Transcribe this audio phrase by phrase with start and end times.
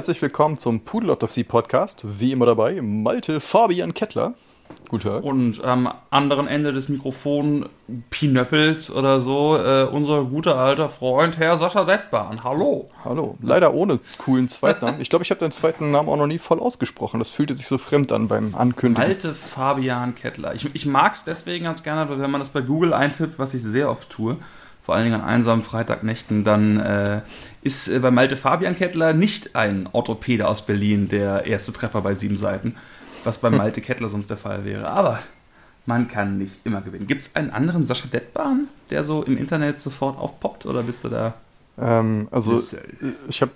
[0.00, 2.06] Herzlich willkommen zum Pudelautopsie Podcast.
[2.18, 4.32] Wie immer dabei Malte Fabian Kettler.
[4.88, 5.22] Guten Tag.
[5.22, 7.66] Und am anderen Ende des Mikrofons
[8.08, 12.42] Pinöppels oder so äh, unser guter alter Freund Herr Sascha Dettbahn.
[12.42, 12.88] Hallo.
[13.04, 13.36] Hallo.
[13.42, 15.00] Leider ohne coolen Zweitnamen.
[15.02, 17.18] Ich glaube, ich habe deinen zweiten Namen auch noch nie voll ausgesprochen.
[17.18, 19.06] Das fühlte sich so fremd an beim Ankündigen.
[19.06, 20.54] Malte Fabian Kettler.
[20.54, 23.52] Ich, ich mag es deswegen ganz gerne, weil wenn man das bei Google eintippt, was
[23.52, 24.38] ich sehr oft tue,
[24.82, 27.20] vor allen Dingen an einsamen Freitagnächten, dann äh,
[27.62, 32.14] ist äh, bei Malte Fabian Kettler nicht ein Orthopäde aus Berlin der erste Treffer bei
[32.14, 32.76] sieben Seiten,
[33.24, 34.88] was bei Malte Kettler sonst der Fall wäre.
[34.88, 35.20] Aber
[35.86, 37.06] man kann nicht immer gewinnen.
[37.06, 41.08] Gibt es einen anderen Sascha Detbahn, der so im Internet sofort aufpoppt oder bist du
[41.08, 41.34] da
[41.80, 42.60] ähm, also
[43.28, 43.52] ich habe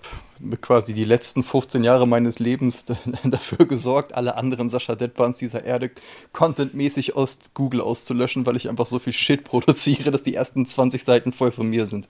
[0.61, 2.87] quasi die letzten 15 Jahre meines Lebens
[3.25, 5.91] dafür gesorgt, alle anderen Sascha Deadbans dieser Erde
[6.33, 11.05] contentmäßig aus Google auszulöschen, weil ich einfach so viel Shit produziere, dass die ersten 20
[11.05, 12.09] Seiten voll von mir sind.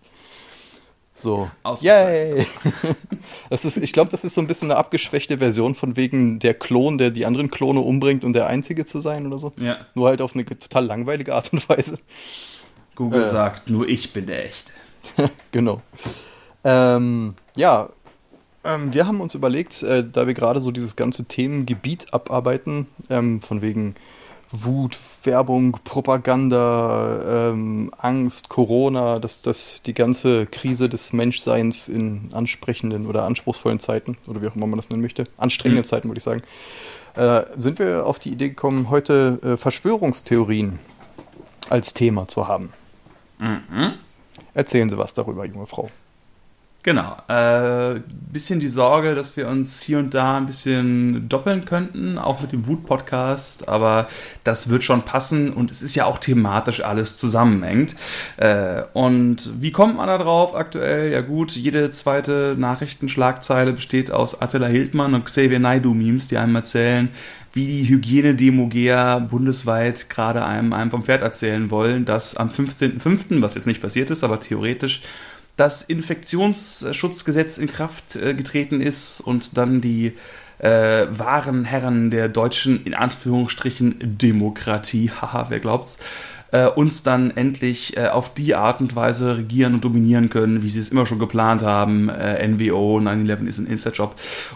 [1.14, 1.48] So.
[1.80, 2.46] Yay!
[3.48, 6.52] Das ist, ich glaube, das ist so ein bisschen eine abgeschwächte Version von wegen der
[6.52, 9.52] Klon, der die anderen Klone umbringt und der Einzige zu sein oder so.
[9.58, 9.78] Ja.
[9.94, 11.98] Nur halt auf eine total langweilige Art und Weise.
[12.96, 13.26] Google äh.
[13.26, 14.72] sagt, nur ich bin der Echte.
[15.52, 15.80] genau.
[16.64, 17.90] Ähm, ja,
[18.64, 23.42] ähm, wir haben uns überlegt, äh, da wir gerade so dieses ganze Themengebiet abarbeiten, ähm,
[23.42, 23.94] von wegen
[24.50, 33.06] Wut, Werbung, Propaganda, ähm, Angst, Corona, dass das die ganze Krise des Menschseins in ansprechenden
[33.06, 35.88] oder anspruchsvollen Zeiten, oder wie auch immer man das nennen möchte, anstrengenden mhm.
[35.88, 36.42] Zeiten, würde ich sagen,
[37.16, 40.78] äh, sind wir auf die Idee gekommen, heute äh, Verschwörungstheorien
[41.68, 42.72] als Thema zu haben.
[43.38, 43.94] Mhm.
[44.54, 45.90] Erzählen Sie was darüber, junge Frau.
[46.84, 47.16] Genau.
[47.28, 52.42] Äh, bisschen die Sorge, dass wir uns hier und da ein bisschen doppeln könnten, auch
[52.42, 54.06] mit dem Wut-Podcast, aber
[54.44, 57.96] das wird schon passen und es ist ja auch thematisch alles zusammenhängt.
[58.36, 61.10] Äh, und wie kommt man da drauf aktuell?
[61.10, 67.08] Ja gut, jede zweite Nachrichtenschlagzeile besteht aus Attila Hildmann und Xavier Naidu-Memes, die einem erzählen,
[67.54, 73.54] wie die Hygienedemogea bundesweit gerade einem, einem vom Pferd erzählen wollen, dass am 15.05., was
[73.54, 75.02] jetzt nicht passiert ist, aber theoretisch
[75.56, 80.14] das Infektionsschutzgesetz in Kraft äh, getreten ist und dann die
[80.58, 85.98] äh, wahren Herren der deutschen, in Anführungsstrichen, Demokratie, haha, wer glaubt's,
[86.54, 90.68] äh, uns dann endlich äh, auf die Art und Weise regieren und dominieren können, wie
[90.68, 92.08] sie es immer schon geplant haben.
[92.08, 94.14] Äh, NWO, 9-11 ist ein Inside-Job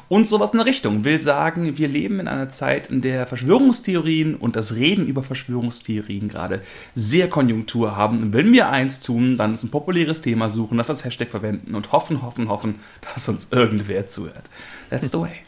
[0.09, 1.05] und sowas in der Richtung.
[1.05, 6.29] Will sagen, wir leben in einer Zeit, in der Verschwörungstheorien und das Reden über Verschwörungstheorien
[6.29, 6.63] gerade
[6.95, 8.23] sehr Konjunktur haben.
[8.23, 11.75] Und wenn wir eins tun, dann ist ein populäres Thema suchen, das als Hashtag verwenden
[11.75, 12.77] und hoffen, hoffen, hoffen,
[13.13, 14.45] dass uns irgendwer zuhört.
[14.91, 15.41] That's the way.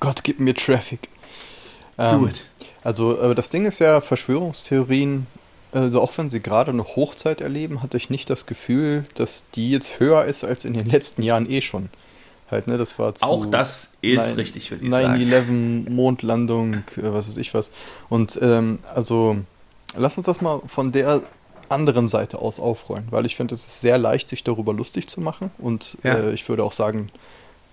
[0.00, 1.10] Gott, gib mir Traffic.
[1.98, 2.46] Do ähm, it.
[2.82, 5.26] Also, das Ding ist ja, Verschwörungstheorien
[5.72, 9.70] also auch wenn sie gerade eine Hochzeit erleben, hatte ich nicht das Gefühl, dass die
[9.70, 11.88] jetzt höher ist als in den letzten Jahren eh schon.
[12.50, 15.22] Halt, ne, das war zu Auch das ist 9, richtig, würde ich 9 sagen.
[15.22, 17.70] 9-11, Mondlandung, äh, was weiß ich was.
[18.08, 19.36] Und ähm, also,
[19.96, 21.22] lass uns das mal von der
[21.68, 25.20] anderen Seite aus aufrollen, weil ich finde, es ist sehr leicht, sich darüber lustig zu
[25.20, 25.52] machen.
[25.58, 26.14] Und ja.
[26.14, 27.10] äh, ich würde auch sagen,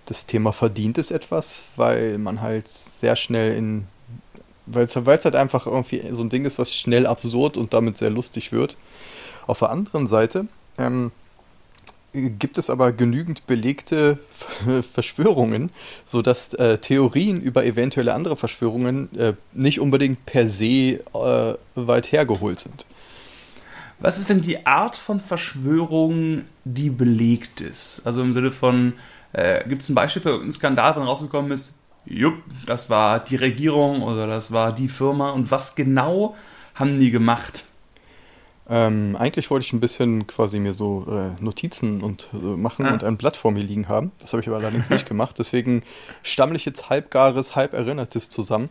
[0.06, 3.88] das Thema verdient es etwas, weil man halt sehr schnell in
[4.67, 8.09] weil es halt einfach irgendwie so ein Ding ist, was schnell absurd und damit sehr
[8.09, 8.75] lustig wird.
[9.47, 10.47] Auf der anderen Seite
[10.78, 11.11] ähm,
[12.13, 14.19] gibt es aber genügend belegte
[14.94, 15.72] Verschwörungen,
[16.06, 22.59] sodass äh, Theorien über eventuelle andere Verschwörungen äh, nicht unbedingt per se äh, weit hergeholt
[22.59, 22.85] sind.
[24.00, 28.01] Was ist denn die Art von Verschwörung, die belegt ist?
[28.06, 28.94] Also im Sinne von,
[29.33, 32.35] äh, gibt es ein Beispiel für irgendeinen Skandal, wenn rausgekommen ist, jupp,
[32.66, 36.35] das war die Regierung oder das war die Firma und was genau
[36.75, 37.63] haben die gemacht?
[38.69, 42.94] Ähm, eigentlich wollte ich ein bisschen quasi mir so äh, Notizen und äh, machen ah.
[42.94, 44.12] und ein Blatt vor mir liegen haben.
[44.19, 45.40] Das habe ich aber allerdings nicht gemacht.
[45.40, 45.84] Deswegen
[46.22, 48.69] stammle ich jetzt halbgares, halb erinnertes zusammen.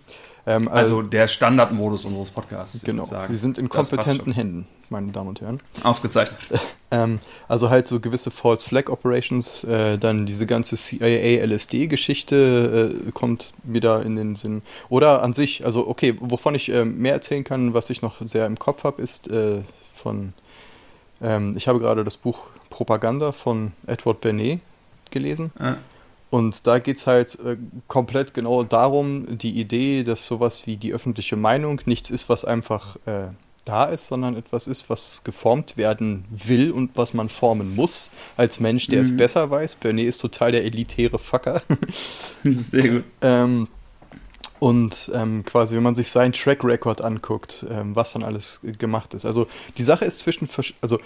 [0.49, 2.83] Ähm, also, also, der Standardmodus unseres Podcasts.
[2.85, 3.09] Genau.
[3.29, 5.61] Sie sind in kompetenten Händen, meine Damen und Herren.
[5.83, 6.39] Ausgezeichnet.
[6.93, 7.19] ähm,
[7.49, 13.55] also halt so gewisse False Flag Operations, äh, dann diese ganze CIA LSD-Geschichte äh, kommt
[13.65, 14.63] mir da in den Sinn.
[14.89, 18.47] Oder an sich, also okay, wovon ich äh, mehr erzählen kann, was ich noch sehr
[18.47, 19.63] im Kopf habe, ist äh,
[19.95, 20.33] von,
[21.21, 22.39] ähm, ich habe gerade das Buch
[22.71, 24.61] Propaganda von Edward Bernet
[25.11, 25.51] gelesen.
[25.59, 25.77] Ah.
[26.31, 27.57] Und da geht es halt äh,
[27.87, 32.97] komplett genau darum, die Idee, dass sowas wie die öffentliche Meinung nichts ist, was einfach
[33.07, 33.29] äh,
[33.65, 38.61] da ist, sondern etwas ist, was geformt werden will und was man formen muss als
[38.61, 39.05] Mensch, der mhm.
[39.05, 39.77] es besser weiß.
[39.77, 41.63] Bernet ist total der elitäre Fucker.
[42.45, 43.05] Sehr gut.
[43.21, 43.69] ähm,
[44.59, 49.13] und ähm, quasi, wenn man sich seinen Track Record anguckt, ähm, was dann alles gemacht
[49.15, 49.27] ist.
[49.27, 49.47] Also
[49.77, 50.49] die Sache ist zwischen,
[50.81, 50.99] also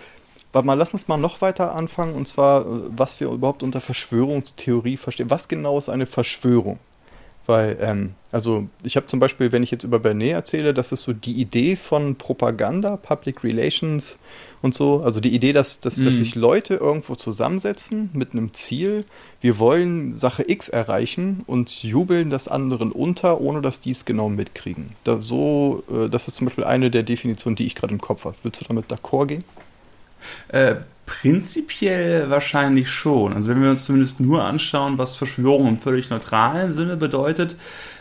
[0.52, 3.80] warte mal, lass uns mal noch weiter anfangen und zwar, äh, was wir überhaupt unter
[3.80, 5.30] Verschwörungstheorie verstehen.
[5.30, 6.78] Was genau ist eine Verschwörung?
[7.46, 11.02] Weil, ähm, also ich habe zum Beispiel, wenn ich jetzt über Bernet erzähle, das ist
[11.02, 14.20] so die Idee von Propaganda, Public Relations
[14.62, 15.02] und so.
[15.02, 16.04] Also die Idee, dass, dass, mm.
[16.04, 16.18] dass mhm.
[16.18, 19.04] sich Leute irgendwo zusammensetzen mit einem Ziel.
[19.40, 24.28] Wir wollen Sache X erreichen und jubeln das anderen unter, ohne dass die es genau
[24.28, 24.90] mitkriegen.
[25.02, 28.26] Da, so, äh, das ist zum Beispiel eine der Definitionen, die ich gerade im Kopf
[28.26, 28.36] habe.
[28.44, 29.44] Würdest du damit d'accord gehen?
[30.48, 30.76] Äh,
[31.10, 33.32] Prinzipiell wahrscheinlich schon.
[33.32, 37.56] Also wenn wir uns zumindest nur anschauen, was Verschwörung im völlig neutralen Sinne bedeutet,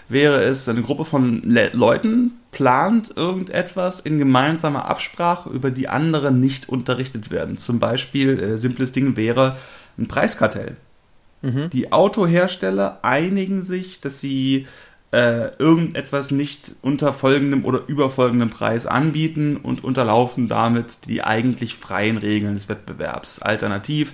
[0.09, 6.31] wäre es, eine Gruppe von Le Leuten plant irgendetwas in gemeinsamer Absprache, über die andere
[6.31, 7.57] nicht unterrichtet werden.
[7.57, 9.57] Zum Beispiel, äh, simples Ding wäre
[9.97, 10.77] ein Preiskartell.
[11.41, 11.71] Mhm.
[11.71, 14.67] Die Autohersteller einigen sich, dass sie
[15.11, 21.75] äh, irgendetwas nicht unter folgendem oder über folgendem Preis anbieten und unterlaufen damit die eigentlich
[21.75, 23.41] freien Regeln des Wettbewerbs.
[23.41, 24.13] Alternativ,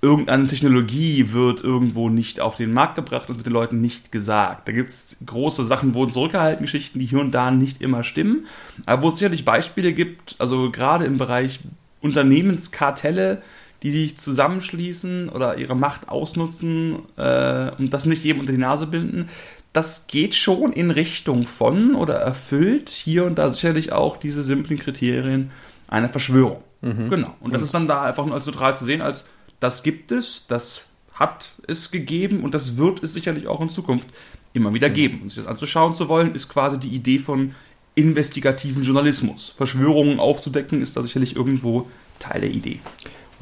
[0.00, 4.68] irgendeine Technologie wird irgendwo nicht auf den Markt gebracht, das wird den Leuten nicht gesagt.
[4.68, 8.46] Da gibt es große Sachen, wurden zurückgehalten, Geschichten, die hier und da nicht immer stimmen,
[8.86, 11.60] aber wo es sicherlich Beispiele gibt, also gerade im Bereich
[12.00, 13.42] Unternehmenskartelle,
[13.82, 18.86] die sich zusammenschließen oder ihre Macht ausnutzen äh, und das nicht jedem unter die Nase
[18.86, 19.28] binden
[19.72, 24.78] das geht schon in Richtung von oder erfüllt hier und da sicherlich auch diese simplen
[24.78, 25.50] Kriterien
[25.88, 26.62] einer Verschwörung.
[26.82, 27.08] Mhm.
[27.08, 27.34] Genau.
[27.40, 29.26] Und das ist dann da einfach nur als neutral zu sehen, als
[29.60, 34.08] das gibt es, das hat es gegeben und das wird es sicherlich auch in Zukunft
[34.52, 34.94] immer wieder mhm.
[34.94, 35.22] geben.
[35.22, 37.54] Und sich das anzuschauen zu wollen, ist quasi die Idee von
[37.94, 39.48] investigativen Journalismus.
[39.48, 42.80] Verschwörungen aufzudecken, ist da sicherlich irgendwo Teil der Idee.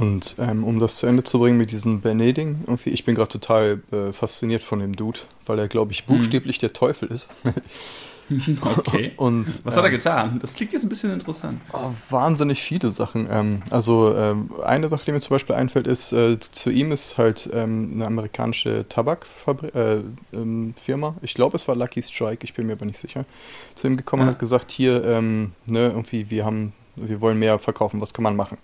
[0.00, 3.28] Und ähm, um das zu Ende zu bringen mit diesem Beneding, irgendwie, ich bin gerade
[3.28, 6.60] total äh, fasziniert von dem Dude, weil er, glaube ich, buchstäblich hm.
[6.60, 7.28] der Teufel ist.
[8.62, 9.12] okay.
[9.18, 10.38] Und, Was hat er ähm, getan?
[10.40, 11.60] Das klingt jetzt ein bisschen interessant.
[11.74, 13.28] Oh, wahnsinnig viele Sachen.
[13.30, 17.18] Ähm, also ähm, eine Sache, die mir zum Beispiel einfällt, ist, äh, zu ihm ist
[17.18, 20.00] halt ähm, eine amerikanische Tabakfirma, äh,
[20.32, 20.74] ähm,
[21.20, 23.26] ich glaube es war Lucky Strike, ich bin mir aber nicht sicher,
[23.74, 24.28] zu ihm gekommen ja.
[24.28, 28.22] und hat gesagt, hier, ähm, ne, irgendwie, wir haben, wir wollen mehr verkaufen, was kann
[28.22, 28.56] man machen?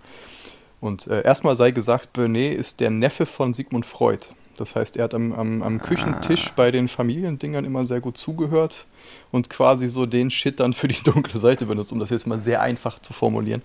[0.81, 4.29] Und äh, erstmal sei gesagt, Bernet ist der Neffe von Sigmund Freud.
[4.57, 6.53] Das heißt, er hat am, am, am Küchentisch ah.
[6.57, 8.87] bei den Familiendingern immer sehr gut zugehört
[9.31, 12.41] und quasi so den Shit dann für die dunkle Seite benutzt, um das jetzt mal
[12.41, 13.63] sehr einfach zu formulieren.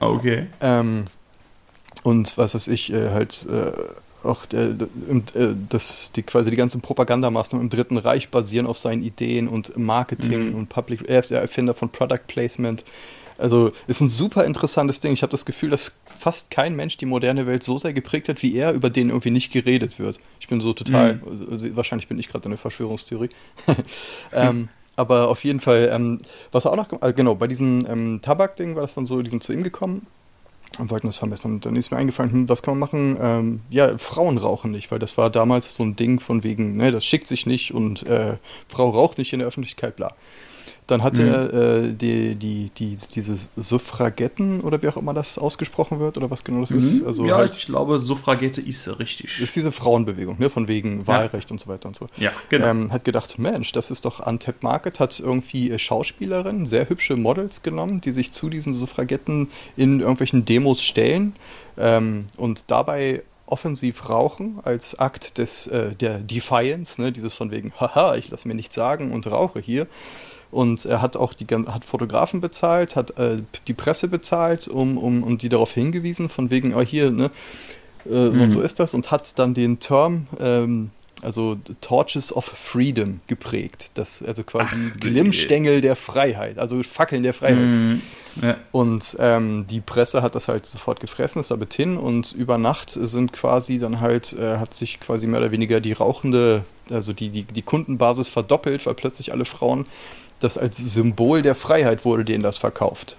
[0.00, 0.46] Okay.
[0.60, 1.04] Ähm,
[2.02, 3.72] und was weiß ich, äh, halt äh,
[4.24, 4.74] auch äh,
[5.68, 10.50] das, die, quasi die ganzen Propagandamaßnahmen im Dritten Reich basieren auf seinen Ideen und Marketing
[10.50, 10.54] mhm.
[10.54, 11.08] und Public.
[11.08, 12.84] Er ist der Erfinder von Product Placement.
[13.38, 15.12] Also ist ein super interessantes Ding.
[15.12, 18.42] Ich habe das Gefühl, dass fast kein Mensch die moderne Welt so sehr geprägt hat
[18.42, 20.18] wie er, über den irgendwie nicht geredet wird.
[20.40, 21.48] Ich bin so total, mhm.
[21.50, 23.30] also wahrscheinlich bin ich gerade eine Verschwörungstheorie.
[24.32, 26.18] ähm, aber auf jeden Fall, ähm,
[26.50, 29.42] was auch noch, äh, genau, bei diesem ähm, Tabak-Ding war das dann so, die sind
[29.44, 30.06] zu ihm gekommen
[30.78, 31.54] und wollten das verbessern.
[31.54, 33.16] Und dann ist mir eingefallen, hm, was kann man machen?
[33.20, 36.90] Ähm, ja, Frauen rauchen nicht, weil das war damals so ein Ding von wegen, ne,
[36.90, 40.14] das schickt sich nicht und äh, Frau raucht nicht in der Öffentlichkeit, bla.
[40.88, 41.28] Dann hat mhm.
[41.28, 46.30] er äh, die, die, die, diese Suffragetten oder wie auch immer das ausgesprochen wird oder
[46.30, 46.78] was genau das mhm.
[46.78, 47.04] ist.
[47.04, 49.38] Also ja, halt, ich glaube, Suffragette ist richtig.
[49.38, 51.52] Ist diese Frauenbewegung, ne, von wegen Wahlrecht ja.
[51.52, 52.08] und so weiter und so.
[52.16, 52.68] Ja, genau.
[52.68, 57.16] Ähm, hat gedacht, Mensch, das ist doch Antep Market, hat irgendwie äh, Schauspielerinnen, sehr hübsche
[57.16, 61.36] Models genommen, die sich zu diesen Suffragetten in irgendwelchen Demos stellen
[61.76, 67.74] ähm, und dabei offensiv rauchen als Akt des äh, der Defiance, ne, dieses von wegen,
[67.78, 69.86] haha, ich lasse mir nichts sagen und rauche hier.
[70.50, 75.22] Und er hat auch die hat Fotografen bezahlt, hat äh, die Presse bezahlt, um, um,
[75.22, 77.30] um die darauf hingewiesen, von wegen, oh hier, ne,
[78.06, 78.40] äh, mhm.
[78.40, 80.90] und so ist das, und hat dann den Term, ähm,
[81.22, 83.90] also Torches of Freedom geprägt.
[83.94, 87.74] Das, also quasi Ach, Glimmstängel der Freiheit, also Fackeln der Freiheit.
[87.74, 88.02] Mhm.
[88.40, 88.56] Ja.
[88.70, 92.90] Und ähm, die Presse hat das halt sofort gefressen, ist damit hin und über Nacht
[92.90, 97.30] sind quasi dann halt, äh, hat sich quasi mehr oder weniger die rauchende, also die,
[97.30, 99.86] die, die Kundenbasis verdoppelt, weil plötzlich alle Frauen
[100.40, 103.16] das als Symbol der Freiheit wurde denen das verkauft.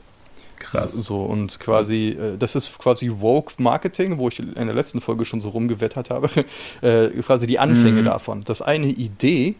[0.59, 0.93] Krass.
[0.93, 5.25] So, und quasi, äh, das ist quasi Woke Marketing, wo ich in der letzten Folge
[5.25, 6.29] schon so rumgewettert habe,
[6.81, 8.05] äh, quasi die Anfänge mhm.
[8.05, 9.55] davon, dass eine Idee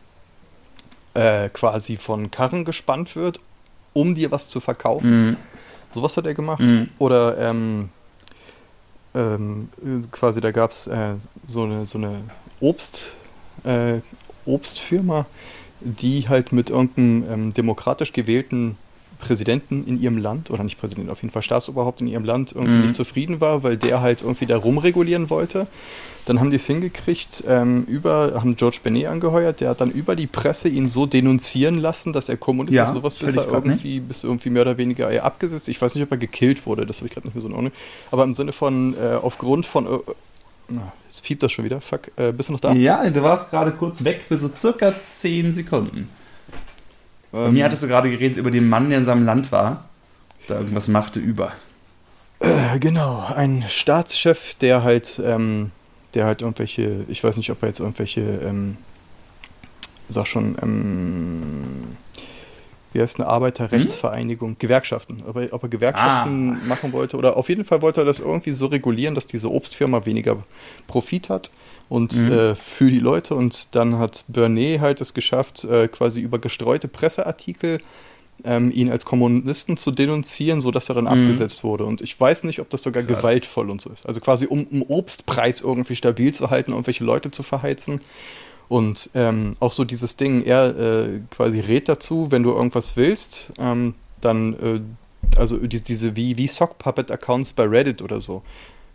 [1.14, 3.40] äh, quasi von Karren gespannt wird,
[3.94, 5.30] um dir was zu verkaufen.
[5.30, 5.38] Mhm.
[5.94, 6.62] Sowas hat er gemacht.
[6.62, 6.90] Mhm.
[7.00, 7.90] Oder ähm,
[9.16, 9.70] ähm,
[10.12, 11.16] quasi, da gab es äh,
[11.48, 12.22] so eine, so eine
[12.60, 13.16] Obst,
[13.64, 14.00] äh,
[14.46, 15.26] Obstfirma,
[15.82, 18.78] die halt mit irgendeinem ähm, demokratisch gewählten
[19.20, 22.76] Präsidenten in ihrem Land, oder nicht Präsident, auf jeden Fall Staatsoberhaupt in ihrem Land irgendwie
[22.78, 22.82] Mhm.
[22.84, 25.68] nicht zufrieden war, weil der halt irgendwie da rumregulieren wollte.
[26.26, 30.16] Dann haben die es hingekriegt, ähm, über, haben George Benet angeheuert, der hat dann über
[30.16, 34.00] die Presse ihn so denunzieren lassen, dass er Kommunist Ja, ist, sowas bis er irgendwie,
[34.00, 35.68] bis irgendwie mehr oder weniger eher abgesetzt.
[35.70, 37.56] Ich weiß nicht, ob er gekillt wurde, das habe ich gerade nicht mehr so in
[37.56, 37.72] Ordnung.
[38.12, 39.90] Aber im Sinne von, äh, aufgrund von, äh,
[41.08, 42.72] jetzt piept das schon wieder, fuck, äh, bist du noch da?
[42.74, 46.10] Ja, du warst gerade kurz weg für so circa 10 Sekunden.
[47.32, 49.86] Bei Ähm, mir hattest du gerade geredet über den Mann, der in seinem Land war,
[50.48, 51.52] da irgendwas machte über.
[52.40, 55.72] Äh, genau, ein Staatschef, der halt, ähm,
[56.14, 58.78] der halt irgendwelche, ich weiß nicht, ob er jetzt irgendwelche, ähm,
[60.08, 61.98] sag schon, ähm,
[62.94, 67.66] wie heißt eine Arbeiterrechtsvereinigung, Gewerkschaften, ob er, ob er Gewerkschaften machen wollte oder auf jeden
[67.66, 70.38] Fall wollte er das irgendwie so regulieren, dass diese Obstfirma weniger
[70.88, 71.52] Profit hat
[71.88, 72.32] und Mhm.
[72.32, 76.88] äh, für die Leute und dann hat Bernet halt es geschafft, äh, quasi über gestreute
[76.88, 77.80] Presseartikel
[78.46, 81.10] ähm, ihn als Kommunisten zu denunzieren, sodass er dann Mhm.
[81.10, 81.84] abgesetzt wurde.
[81.84, 83.18] Und ich weiß nicht, ob das sogar Krass.
[83.18, 84.06] gewaltvoll und so ist.
[84.08, 88.00] Also quasi, um einen Obstpreis irgendwie stabil zu halten, irgendwelche Leute zu verheizen.
[88.70, 93.52] Und ähm, auch so dieses Ding, er äh, quasi rät dazu, wenn du irgendwas willst,
[93.58, 94.80] ähm, dann, äh,
[95.40, 98.44] also die, diese wie, wie Sockpuppet-Accounts bei Reddit oder so.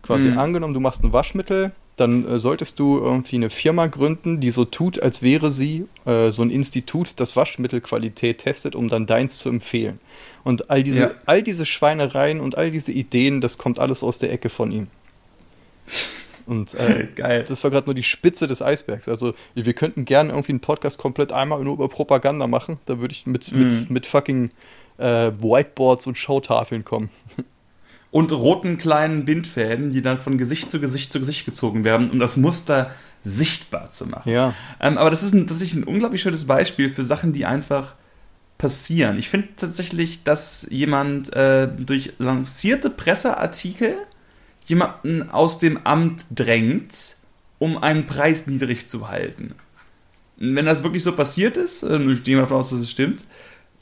[0.02, 0.38] Quasi Mhm.
[0.38, 4.64] angenommen, du machst ein Waschmittel, dann äh, solltest du irgendwie eine Firma gründen, die so
[4.64, 9.48] tut, als wäre sie äh, so ein Institut, das Waschmittelqualität testet, um dann deins zu
[9.48, 9.98] empfehlen.
[10.44, 11.10] Und all diese, Ja.
[11.26, 14.86] all diese Schweinereien und all diese Ideen, das kommt alles aus der Ecke von ihm.
[16.46, 17.44] Und äh, Geil.
[17.46, 19.08] das war gerade nur die Spitze des Eisbergs.
[19.08, 22.78] Also wir könnten gerne irgendwie einen Podcast komplett einmal nur über Propaganda machen.
[22.86, 23.58] Da würde ich mit, Mhm.
[23.60, 24.50] mit, mit fucking
[24.98, 27.10] äh, Whiteboards und Showtafeln kommen.
[28.10, 32.20] Und roten kleinen Bindfäden, die dann von Gesicht zu Gesicht zu Gesicht gezogen werden, um
[32.20, 32.92] das Muster
[33.24, 34.30] sichtbar zu machen.
[34.30, 34.54] Ja.
[34.80, 37.96] Ähm, aber das ist, ein, das ist ein unglaublich schönes Beispiel für Sachen, die einfach
[38.56, 39.18] passieren.
[39.18, 43.96] Ich finde tatsächlich, dass jemand äh, durch lancierte Presseartikel
[44.66, 47.16] jemanden aus dem Amt drängt,
[47.58, 49.54] um einen Preis niedrig zu halten.
[50.36, 53.22] Wenn das wirklich so passiert ist, äh, ich gehe mal davon aus, dass es stimmt,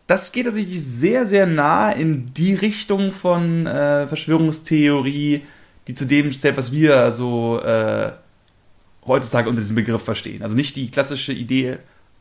[0.07, 5.43] das geht tatsächlich sehr, sehr nah in die Richtung von äh, Verschwörungstheorie,
[5.87, 8.12] die zu dem zählt, was wir so äh,
[9.07, 10.43] heutzutage unter diesem Begriff verstehen.
[10.43, 11.79] Also nicht die klassische Idee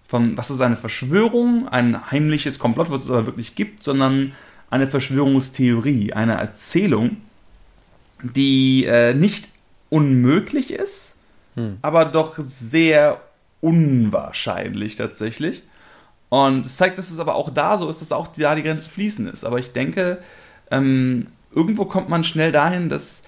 [0.08, 4.34] von, was ist eine Verschwörung, ein heimliches Komplott, was es aber wirklich gibt, sondern
[4.70, 7.18] eine Verschwörungstheorie, eine Erzählung,
[8.24, 9.50] die äh, nicht
[9.90, 11.20] unmöglich ist,
[11.56, 11.78] Hm.
[11.82, 13.20] aber doch sehr
[13.60, 15.64] unwahrscheinlich tatsächlich.
[16.30, 18.90] Und es zeigt, dass es aber auch da so ist, dass auch da die Grenze
[18.90, 19.44] fließen ist.
[19.44, 20.20] Aber ich denke,
[20.72, 23.24] ähm, irgendwo kommt man schnell dahin, dass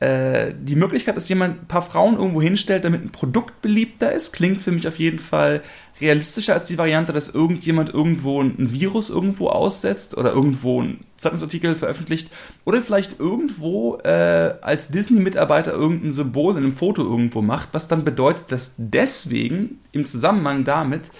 [0.00, 4.32] äh, die Möglichkeit, dass jemand ein paar Frauen irgendwo hinstellt, damit ein Produkt beliebter ist,
[4.32, 5.62] klingt für mich auf jeden Fall
[6.00, 11.74] realistischer als die Variante, dass irgendjemand irgendwo ein Virus irgendwo aussetzt oder irgendwo einen Zeitungsartikel
[11.76, 12.28] veröffentlicht
[12.64, 18.04] oder vielleicht irgendwo äh, als Disney-Mitarbeiter irgendein Symbol in einem Foto irgendwo macht, was dann
[18.04, 21.10] bedeutet, dass deswegen im Zusammenhang damit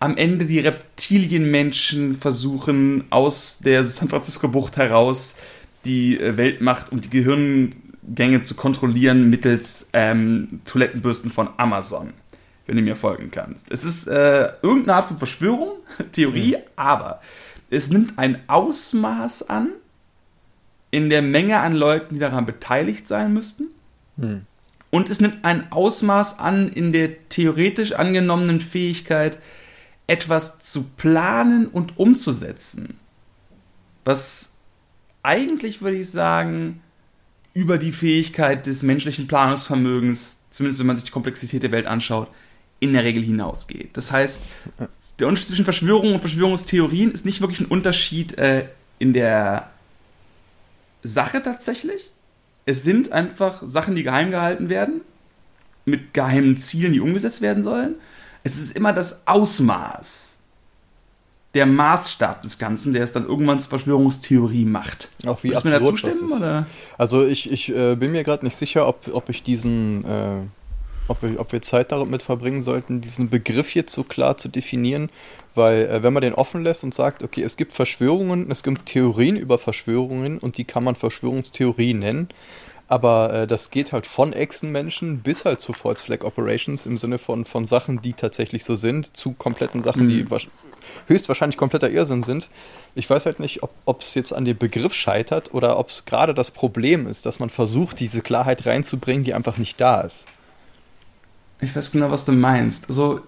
[0.00, 5.36] am Ende die Reptilienmenschen versuchen, aus der San Francisco-Bucht heraus
[5.84, 12.12] die äh, Weltmacht und die Gehirngänge zu kontrollieren mittels ähm, Toilettenbürsten von Amazon,
[12.68, 13.72] wenn du mir folgen kannst.
[13.72, 15.72] Es ist äh, irgendeine Art von Verschwörung,
[16.12, 17.20] Theorie, aber
[17.70, 19.70] es nimmt ein Ausmaß an
[20.90, 23.68] in der Menge an Leuten, die daran beteiligt sein müssten.
[24.18, 24.42] Hm.
[24.90, 29.38] Und es nimmt ein Ausmaß an in der theoretisch angenommenen Fähigkeit,
[30.06, 32.98] etwas zu planen und umzusetzen.
[34.04, 34.56] Was
[35.22, 36.80] eigentlich, würde ich sagen,
[37.54, 42.28] über die Fähigkeit des menschlichen Planungsvermögens, zumindest wenn man sich die Komplexität der Welt anschaut,
[42.80, 43.96] in der Regel hinausgeht.
[43.96, 44.42] Das heißt,
[45.18, 48.66] der Unterschied zwischen Verschwörung und Verschwörungstheorien ist nicht wirklich ein Unterschied äh,
[48.98, 49.70] in der
[51.02, 52.10] Sache tatsächlich.
[52.66, 55.00] Es sind einfach Sachen, die geheim gehalten werden,
[55.84, 57.94] mit geheimen Zielen, die umgesetzt werden sollen.
[58.44, 60.38] Es ist immer das Ausmaß,
[61.54, 65.08] der Maßstab des Ganzen, der es dann irgendwann zur Verschwörungstheorie macht.
[65.26, 66.36] Auch wie Würdest du mir da absurd das zustimmen, ist.
[66.36, 66.66] oder?
[66.98, 70.40] Also ich, ich äh, bin mir gerade nicht sicher, ob, ob ich diesen, äh,
[71.08, 75.08] ob, wir, ob wir Zeit damit verbringen sollten, diesen Begriff jetzt so klar zu definieren,
[75.54, 78.86] weil äh, wenn man den offen lässt und sagt, okay, es gibt Verschwörungen, es gibt
[78.86, 82.28] Theorien über Verschwörungen und die kann man Verschwörungstheorie nennen,
[82.88, 87.18] aber äh, das geht halt von Echsenmenschen bis halt zu False Flag Operations im Sinne
[87.18, 90.08] von, von Sachen, die tatsächlich so sind, zu kompletten Sachen, Mhm.
[90.08, 90.26] die
[91.06, 92.48] höchstwahrscheinlich kompletter Irrsinn sind.
[92.94, 96.32] Ich weiß halt nicht, ob es jetzt an dem Begriff scheitert oder ob es gerade
[96.32, 100.24] das Problem ist, dass man versucht, diese Klarheit reinzubringen, die einfach nicht da ist.
[101.60, 102.88] Ich weiß genau, was du meinst.
[102.88, 103.20] Also,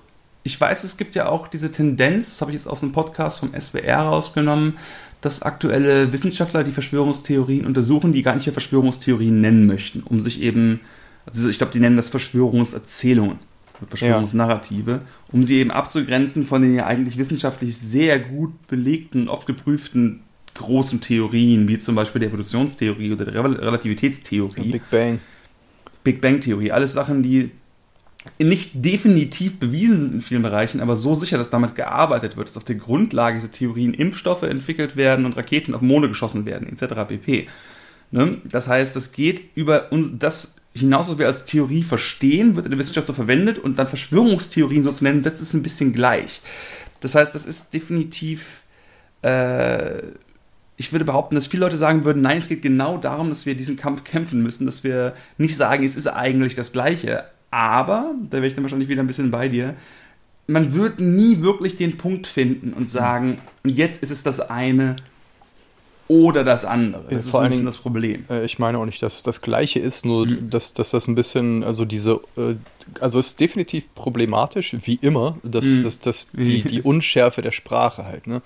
[0.43, 3.41] ich weiß, es gibt ja auch diese Tendenz, das habe ich jetzt aus einem Podcast
[3.41, 4.79] vom SWR rausgenommen,
[5.21, 10.41] dass aktuelle Wissenschaftler die Verschwörungstheorien untersuchen, die gar nicht mehr Verschwörungstheorien nennen möchten, um sich
[10.41, 10.81] eben,
[11.27, 13.39] also ich glaube, die nennen das Verschwörungserzählungen,
[13.89, 15.01] Verschwörungsnarrative, ja.
[15.33, 20.23] um sie eben abzugrenzen von den ja eigentlich wissenschaftlich sehr gut belegten, oft geprüften
[20.55, 24.73] großen Theorien, wie zum Beispiel der Evolutionstheorie oder der Relativitätstheorie.
[24.73, 25.21] Big Bang.
[26.03, 26.73] Big Bang Theorie.
[26.73, 27.51] Alles Sachen, die
[28.39, 32.57] nicht definitiv bewiesen sind in vielen Bereichen, aber so sicher, dass damit gearbeitet wird, dass
[32.57, 36.95] auf der Grundlage dieser Theorien Impfstoffe entwickelt werden und Raketen auf Monde geschossen werden, etc.
[37.09, 37.49] pp.
[38.11, 38.39] Ne?
[38.45, 42.73] Das heißt, das geht über uns, das hinaus, was wir als Theorie verstehen, wird in
[42.73, 46.43] der Wissenschaft so verwendet und dann Verschwörungstheorien so zu nennen, setzt es ein bisschen gleich.
[47.01, 48.63] Das heißt, das ist definitiv,
[49.23, 50.03] äh,
[50.77, 53.55] ich würde behaupten, dass viele Leute sagen würden, nein, es geht genau darum, dass wir
[53.55, 58.39] diesen Kampf kämpfen müssen, dass wir nicht sagen, es ist eigentlich das Gleiche, aber, da
[58.39, 59.75] wäre ich dann wahrscheinlich wieder ein bisschen bei dir,
[60.47, 64.97] man wird nie wirklich den Punkt finden und sagen, jetzt ist es das eine
[66.11, 67.05] oder das andere.
[67.05, 68.25] Das ja, ist ein bisschen das Problem.
[68.29, 70.51] Äh, ich meine auch nicht, dass es das Gleiche ist, nur mhm.
[70.51, 72.57] dass, dass das ein bisschen, also diese, äh,
[73.01, 75.85] also es ist definitiv problematisch, wie immer, dass, mhm.
[75.85, 78.27] dass, dass die, die Unschärfe der Sprache halt.
[78.27, 78.43] Ne?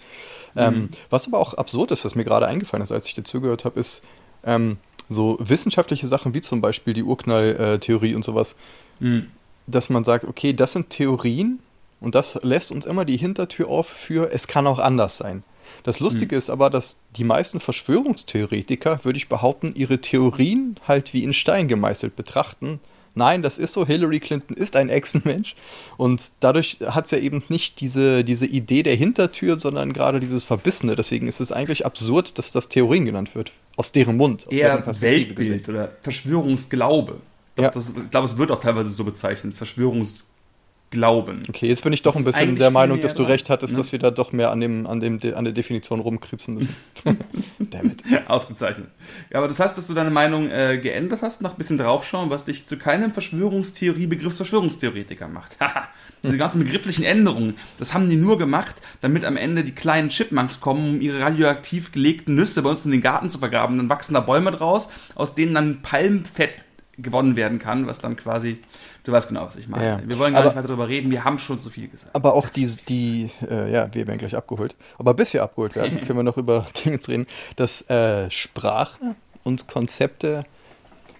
[0.56, 0.88] Ähm, mhm.
[1.08, 3.80] was aber auch absurd ist, was mir gerade eingefallen ist, als ich dir zugehört habe,
[3.80, 4.04] ist
[4.44, 4.76] ähm,
[5.08, 8.56] so wissenschaftliche Sachen wie zum Beispiel die Urknalltheorie und sowas
[9.00, 9.26] Mhm.
[9.66, 11.60] Dass man sagt, okay, das sind Theorien
[12.00, 15.42] und das lässt uns immer die Hintertür auf für, es kann auch anders sein.
[15.82, 16.38] Das Lustige mhm.
[16.38, 21.68] ist aber, dass die meisten Verschwörungstheoretiker, würde ich behaupten, ihre Theorien halt wie in Stein
[21.68, 22.80] gemeißelt betrachten.
[23.16, 25.54] Nein, das ist so, Hillary Clinton ist ein Echsenmensch
[25.96, 30.44] und dadurch hat es ja eben nicht diese, diese Idee der Hintertür, sondern gerade dieses
[30.44, 30.96] Verbissene.
[30.96, 34.46] Deswegen ist es eigentlich absurd, dass das Theorien genannt wird, aus deren Mund.
[34.46, 35.74] Aus Eher Weltbild gesehen.
[35.74, 37.20] oder Verschwörungsglaube.
[37.58, 37.70] Ja.
[37.70, 41.42] Das, ich glaube, es wird auch teilweise so bezeichnet, Verschwörungsglauben.
[41.48, 43.78] Okay, jetzt bin ich doch ein bisschen der Meinung, dass du recht hattest, ne?
[43.78, 46.74] dass wir da doch mehr an, dem, an, dem, an der Definition rumkripsen müssen.
[47.58, 48.02] Damit.
[48.26, 48.88] Ausgezeichnet.
[49.30, 52.30] Ja, aber das heißt, dass du deine Meinung äh, geändert hast, nach ein bisschen draufschauen,
[52.30, 55.58] was dich zu keinem Verschwörungstheorie-Begriff Verschwörungstheoretiker macht.
[55.60, 55.88] Haha.
[56.22, 60.58] Diese ganzen begrifflichen Änderungen, das haben die nur gemacht, damit am Ende die kleinen Chipmunks
[60.58, 63.76] kommen, um ihre radioaktiv gelegten Nüsse bei uns in den Garten zu vergraben.
[63.76, 66.63] Dann wachsen da Bäume draus, aus denen dann Palmfett
[66.98, 68.58] gewonnen werden kann, was dann quasi,
[69.04, 69.84] du weißt genau, was ich meine.
[69.84, 70.00] Ja.
[70.04, 72.14] Wir wollen gar aber, nicht weiter darüber reden, wir haben schon so viel gesagt.
[72.14, 74.74] Aber auch die, die äh, ja, wir werden gleich abgeholt.
[74.98, 77.26] Aber bis wir abgeholt werden, können wir noch über Dinge reden,
[77.56, 78.98] dass äh, Sprache
[79.42, 80.44] und Konzepte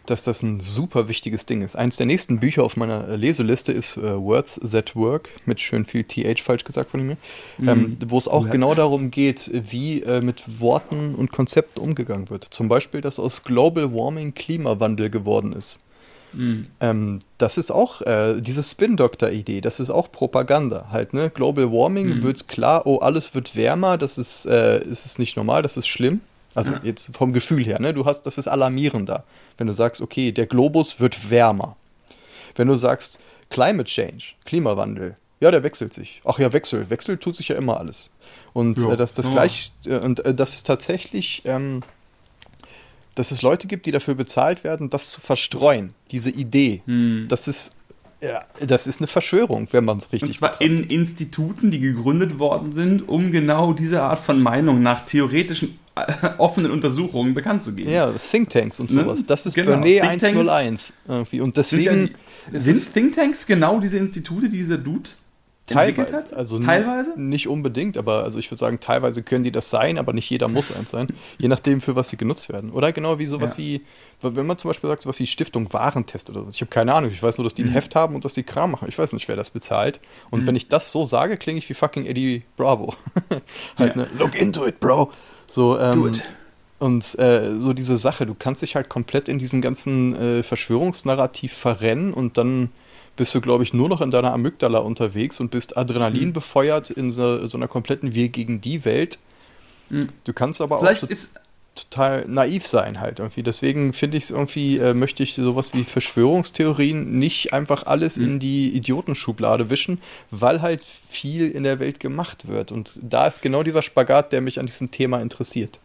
[0.07, 1.77] dass das ein super wichtiges Ding ist.
[1.77, 6.05] Eins der nächsten Bücher auf meiner Leseliste ist äh, Words That Work, mit schön viel
[6.05, 7.17] TH falsch gesagt von mir,
[7.59, 7.69] mhm.
[7.69, 8.53] ähm, wo es auch ja.
[8.53, 12.45] genau darum geht, wie äh, mit Worten und Konzepten umgegangen wird.
[12.45, 15.81] Zum Beispiel, dass aus Global Warming Klimawandel geworden ist.
[16.33, 16.67] Mhm.
[16.81, 21.31] Ähm, das ist auch äh, diese Spin-Doctor-Idee, das ist auch Propaganda halt, ne?
[21.31, 22.23] Global Warming mhm.
[22.23, 25.87] wird klar, oh, alles wird wärmer, das ist, äh, ist es nicht normal, das ist
[25.87, 26.21] schlimm.
[26.55, 26.81] Also ja.
[26.83, 27.93] jetzt vom Gefühl her, ne?
[27.93, 29.25] Du hast, das ist alarmierender.
[29.59, 31.77] Wenn du sagst, okay, der Globus wird wärmer.
[32.55, 33.19] Wenn du sagst,
[33.51, 36.23] Climate Change, Klimawandel, ja, der wechselt sich.
[36.25, 36.89] Ach ja, Wechsel.
[36.91, 38.11] Wechsel tut sich ja immer alles.
[38.53, 39.33] Und ja, äh, dass das ja.
[39.33, 41.83] gleich, äh, und äh, dass es tatsächlich, ähm,
[43.15, 46.83] dass es Leute gibt, die dafür bezahlt werden, das zu verstreuen, diese Idee.
[46.87, 47.27] Hm.
[47.29, 47.73] Das ist
[48.21, 50.93] ja, das ist eine Verschwörung, wenn man es richtig Und zwar betrachtet.
[50.93, 55.79] in Instituten, die gegründet worden sind, um genau diese Art von Meinung nach theoretischen
[56.39, 57.91] offenen Untersuchungen bekannt zu geben.
[57.91, 59.03] Ja, Thinktanks und ne?
[59.03, 59.21] sowas.
[59.21, 59.25] Ne?
[59.27, 59.81] Das ist genau.
[59.81, 61.41] Bernet 101 irgendwie.
[61.41, 61.91] Und deswegen.
[61.91, 62.17] Sind,
[62.53, 65.11] ja sind Thinktanks genau diese Institute, die dieser Dude
[65.67, 66.33] teilweise, hat?
[66.33, 67.19] Also teilweise?
[67.19, 70.49] Nicht unbedingt, aber also ich würde sagen, teilweise können die das sein, aber nicht jeder
[70.49, 71.07] muss eins sein.
[71.39, 72.71] je nachdem, für was sie genutzt werden.
[72.71, 73.59] Oder genau wie sowas ja.
[73.59, 73.81] wie,
[74.21, 76.49] wenn man zum Beispiel sagt, sowas wie Stiftung Warentest oder so.
[76.51, 77.11] Ich habe keine Ahnung.
[77.11, 77.75] Ich weiß nur, dass die ein mhm.
[77.75, 78.89] Heft haben und dass die Kram machen.
[78.89, 80.01] Ich weiß nicht, wer das bezahlt.
[80.31, 80.49] Und mhm.
[80.49, 82.95] wenn ich das so sage, klinge ich wie fucking Eddie Bravo.
[83.79, 84.03] halt, ja.
[84.03, 84.09] ne?
[84.19, 85.13] Look into it, Bro.
[85.49, 86.13] So, ähm.
[86.81, 91.53] Und äh, so diese Sache, du kannst dich halt komplett in diesem ganzen äh, Verschwörungsnarrativ
[91.53, 92.71] verrennen und dann
[93.17, 96.33] bist du, glaube ich, nur noch in deiner Amygdala unterwegs und bist Adrenalin mhm.
[96.33, 99.19] befeuert in so, so, einer kompletten Wir gegen die Welt.
[99.89, 100.09] Mhm.
[100.25, 101.41] Du kannst aber Vielleicht auch ist
[101.75, 103.43] total naiv sein halt irgendwie.
[103.43, 108.25] Deswegen finde ich es irgendwie, äh, möchte ich sowas wie Verschwörungstheorien nicht einfach alles mhm.
[108.25, 112.73] in die Idiotenschublade wischen, weil halt viel in der Welt gemacht wird.
[112.73, 115.79] Und da ist genau dieser Spagat, der mich an diesem Thema interessiert.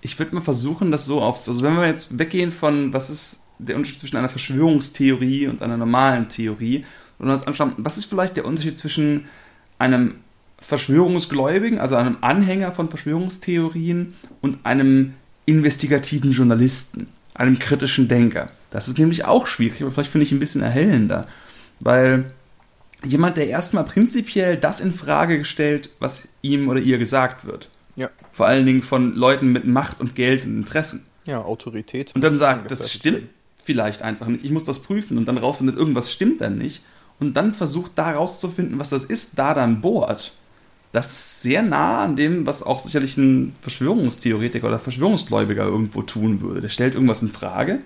[0.00, 3.42] Ich würde mal versuchen, das so auf, also wenn wir jetzt weggehen von, was ist
[3.58, 6.84] der Unterschied zwischen einer Verschwörungstheorie und einer normalen Theorie,
[7.18, 9.26] und uns anschauen, was ist vielleicht der Unterschied zwischen
[9.78, 10.16] einem
[10.60, 15.14] Verschwörungsgläubigen, also einem Anhänger von Verschwörungstheorien und einem
[15.46, 18.50] investigativen Journalisten, einem kritischen Denker.
[18.70, 21.26] Das ist nämlich auch schwierig, aber vielleicht finde ich ein bisschen erhellender,
[21.80, 22.32] weil
[23.04, 27.70] jemand, der erstmal prinzipiell das in Frage stellt, was ihm oder ihr gesagt wird.
[27.96, 28.10] Ja.
[28.32, 31.06] Vor allen Dingen von Leuten mit Macht und Geld und Interessen.
[31.24, 32.14] Ja, Autorität.
[32.14, 33.30] Und dann sagt, das stimmt
[33.62, 34.44] vielleicht einfach nicht.
[34.44, 36.82] Ich muss das prüfen und dann rausfindet, irgendwas stimmt dann nicht.
[37.20, 40.32] Und dann versucht da rauszufinden, was das ist, da dann bohrt.
[40.92, 46.40] Das ist sehr nah an dem, was auch sicherlich ein Verschwörungstheoretiker oder Verschwörungsgläubiger irgendwo tun
[46.40, 46.60] würde.
[46.62, 47.80] Der stellt irgendwas in Frage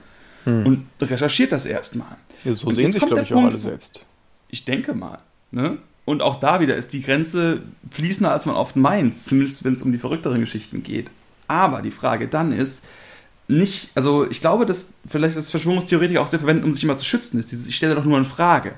[0.44, 2.16] und recherchiert das erstmal.
[2.44, 4.04] Ja, so Und sehen sich, glaube ich, auch Punkt, alle wo- selbst.
[4.48, 5.18] Ich denke mal.
[5.52, 5.78] Ne?
[6.04, 9.82] Und auch da wieder ist die Grenze fließender, als man oft meint, zumindest wenn es
[9.82, 11.10] um die verrückteren Geschichten geht.
[11.46, 12.84] Aber die Frage dann ist,
[13.48, 17.04] nicht, also ich glaube, dass vielleicht das Verschwörungstheoretiker auch sehr verwenden, um sich immer zu
[17.04, 18.72] schützen, ist ich stelle doch nur in Frage.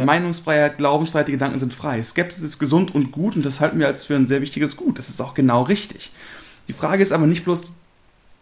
[0.00, 0.06] Ja.
[0.06, 2.02] Meinungsfreiheit, Glaubensfreiheit, die Gedanken sind frei.
[2.02, 4.98] Skepsis ist gesund und gut und das halten wir als für ein sehr wichtiges Gut.
[4.98, 6.10] Das ist auch genau richtig.
[6.68, 7.72] Die Frage ist aber nicht bloß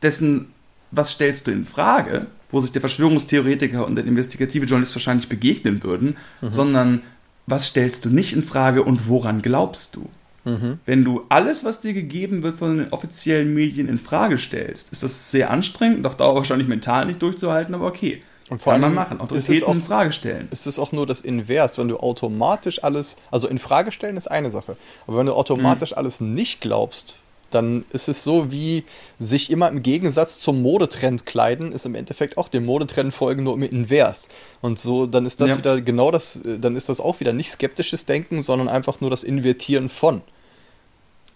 [0.03, 0.53] dessen,
[0.91, 5.83] was stellst du in Frage, wo sich der Verschwörungstheoretiker und der investigative Journalist wahrscheinlich begegnen
[5.83, 7.03] würden, sondern
[7.47, 10.09] was stellst du nicht in Frage und woran glaubst du?
[10.45, 10.79] Mhm.
[10.87, 15.03] Wenn du alles, was dir gegeben wird von den offiziellen Medien in Frage stellst, ist
[15.03, 18.23] das sehr anstrengend und auf Dauer wahrscheinlich mental nicht durchzuhalten, aber okay.
[18.51, 19.19] Und vor Kann man allem machen.
[19.19, 20.49] ist es Autoritäten auch- in Frage stellen.
[20.51, 24.31] Es ist auch nur das Invers, wenn du automatisch alles, also in Frage stellen ist
[24.31, 25.99] eine Sache, aber wenn du automatisch Mhm.
[25.99, 27.17] alles nicht glaubst,
[27.51, 28.85] dann ist es so wie
[29.19, 33.55] sich immer im Gegensatz zum Modetrend kleiden, ist im Endeffekt auch dem Modetrend folgen, nur
[33.55, 34.29] im Invers.
[34.61, 35.59] Und so, dann ist das Ja.
[35.59, 39.25] wieder genau das, dann ist das auch wieder nicht skeptisches Denken, sondern einfach nur das
[39.25, 40.21] Invertieren von.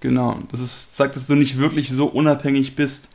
[0.01, 0.37] Genau.
[0.51, 3.09] Das ist, zeigt, dass du nicht wirklich so unabhängig bist,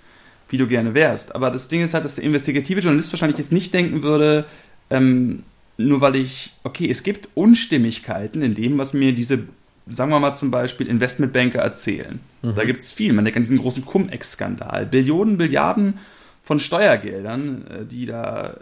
[0.49, 1.35] wie du gerne wärst.
[1.35, 4.45] Aber das Ding ist halt, dass der investigative Journalist wahrscheinlich jetzt nicht denken würde,
[4.89, 5.43] ähm,
[5.77, 9.39] nur weil ich, okay, es gibt Unstimmigkeiten in dem, was mir diese,
[9.87, 12.19] sagen wir mal zum Beispiel Investmentbanker erzählen.
[12.41, 13.13] Da gibt es viel.
[13.13, 14.85] Man denkt an diesen großen Cum-Ex-Skandal.
[14.85, 15.99] Billionen, Milliarden
[16.43, 18.55] von Steuergeldern, äh, die da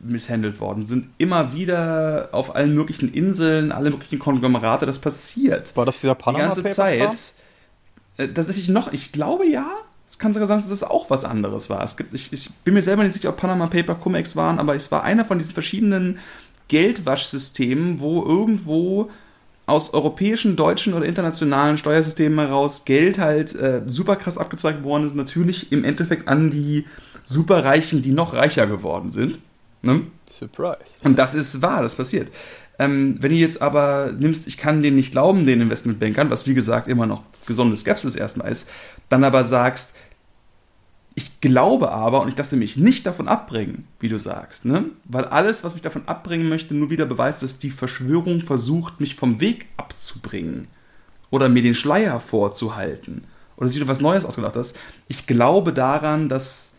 [0.00, 5.86] misshandelt worden sind, immer wieder auf allen möglichen Inseln, alle möglichen Konglomerate, das passiert War
[5.86, 7.34] das dieser die Panama ganze Zeit.
[8.18, 9.66] Äh, Tatsächlich noch, ich glaube ja.
[10.12, 11.82] Es kann sogar sein, dass das auch was anderes war.
[11.82, 14.74] Es gibt, ich, ich bin mir selber nicht sicher, ob Panama Paper Cum-Ex waren, aber
[14.76, 16.18] es war einer von diesen verschiedenen
[16.68, 19.08] Geldwaschsystemen, wo irgendwo
[19.64, 25.14] aus europäischen, deutschen oder internationalen Steuersystemen heraus Geld halt äh, super krass abgezweigt worden ist.
[25.14, 26.84] Natürlich im Endeffekt an die
[27.24, 29.38] Superreichen, die noch reicher geworden sind.
[29.80, 30.02] Ne?
[30.30, 30.76] Surprise.
[31.02, 32.28] Und das ist wahr, das passiert.
[32.78, 36.54] Ähm, wenn du jetzt aber nimmst, ich kann denen nicht glauben, den Investmentbankern, was wie
[36.54, 38.68] gesagt immer noch gesunde Skepsis erstmal ist,
[39.08, 39.94] dann aber sagst,
[41.14, 44.86] ich glaube aber und ich lasse mich nicht davon abbringen, wie du sagst, ne?
[45.04, 49.16] Weil alles, was mich davon abbringen möchte, nur wieder beweist, dass die Verschwörung versucht, mich
[49.16, 50.68] vom Weg abzubringen
[51.30, 53.24] oder mir den Schleier vorzuhalten
[53.56, 54.78] oder sich was Neues ausgedacht hast.
[55.08, 56.72] Ich glaube daran, dass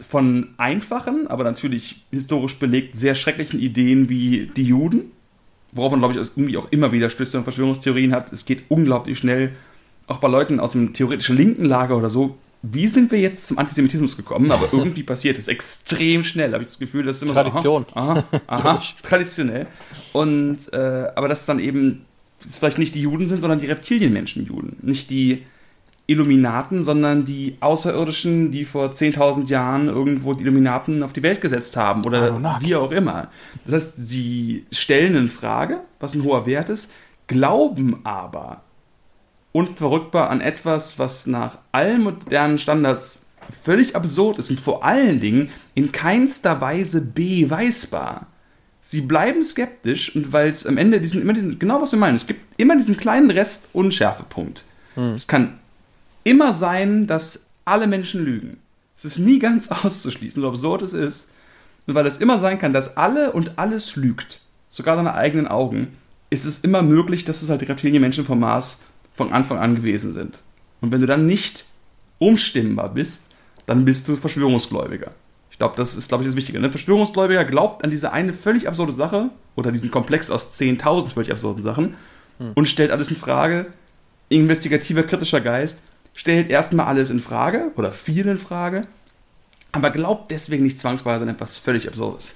[0.00, 5.10] von einfachen, aber natürlich historisch belegt sehr schrecklichen Ideen wie die Juden,
[5.72, 8.32] worauf man, glaube ich, irgendwie auch immer wieder Stöße und Verschwörungstheorien hat.
[8.32, 9.52] Es geht unglaublich schnell,
[10.06, 12.38] auch bei Leuten aus dem theoretischen linken Lager oder so.
[12.62, 14.50] Wie sind wir jetzt zum Antisemitismus gekommen?
[14.50, 17.86] Aber irgendwie passiert es extrem schnell, habe ich das Gefühl, das ist immer Tradition.
[17.88, 19.66] So, aha, aha, aha traditionell.
[20.12, 20.76] Und, äh,
[21.14, 22.04] aber dass dann eben
[22.46, 24.76] es vielleicht nicht die Juden sind, sondern die Reptilienmenschen Juden.
[24.82, 25.44] Nicht die
[26.06, 31.76] Illuminaten, sondern die Außerirdischen, die vor 10.000 Jahren irgendwo die Illuminaten auf die Welt gesetzt
[31.76, 32.66] haben oder Anunnaki.
[32.66, 33.28] wie auch immer.
[33.64, 36.92] Das heißt, sie stellen in Frage, was ein hoher Wert ist,
[37.26, 38.62] glauben aber
[39.58, 43.22] unverrückbar an etwas, was nach allen modernen Standards
[43.62, 48.26] völlig absurd ist und vor allen Dingen in keinster Weise beweisbar.
[48.80, 52.16] Sie bleiben skeptisch und weil es am Ende diesen, immer diesen, genau was wir meinen,
[52.16, 54.64] es gibt immer diesen kleinen Rest Unschärfepunkt.
[55.14, 55.58] Es kann
[56.24, 58.58] immer sein, dass alle Menschen lügen.
[58.96, 61.30] Es ist nie ganz auszuschließen, so absurd es ist.
[61.86, 65.96] Und weil es immer sein kann, dass alle und alles lügt, sogar deine eigenen Augen,
[66.30, 68.80] ist es immer möglich, dass es halt die Reptilienmenschen vom Mars
[69.18, 70.40] von Anfang an gewesen sind.
[70.80, 71.66] Und wenn du dann nicht
[72.18, 73.26] umstimmbar bist,
[73.66, 75.10] dann bist du Verschwörungsgläubiger.
[75.50, 76.60] Ich glaube, das ist, glaube ich, das Wichtige.
[76.60, 76.70] Ne?
[76.70, 81.62] Verschwörungsgläubiger glaubt an diese eine völlig absurde Sache oder diesen Komplex aus 10.000 völlig absurden
[81.62, 81.96] Sachen
[82.54, 83.66] und stellt alles in Frage.
[84.28, 85.80] Investigativer, kritischer Geist
[86.14, 88.86] stellt erstmal alles in Frage oder viel in Frage,
[89.72, 92.34] aber glaubt deswegen nicht zwangsweise an etwas völlig Absurdes.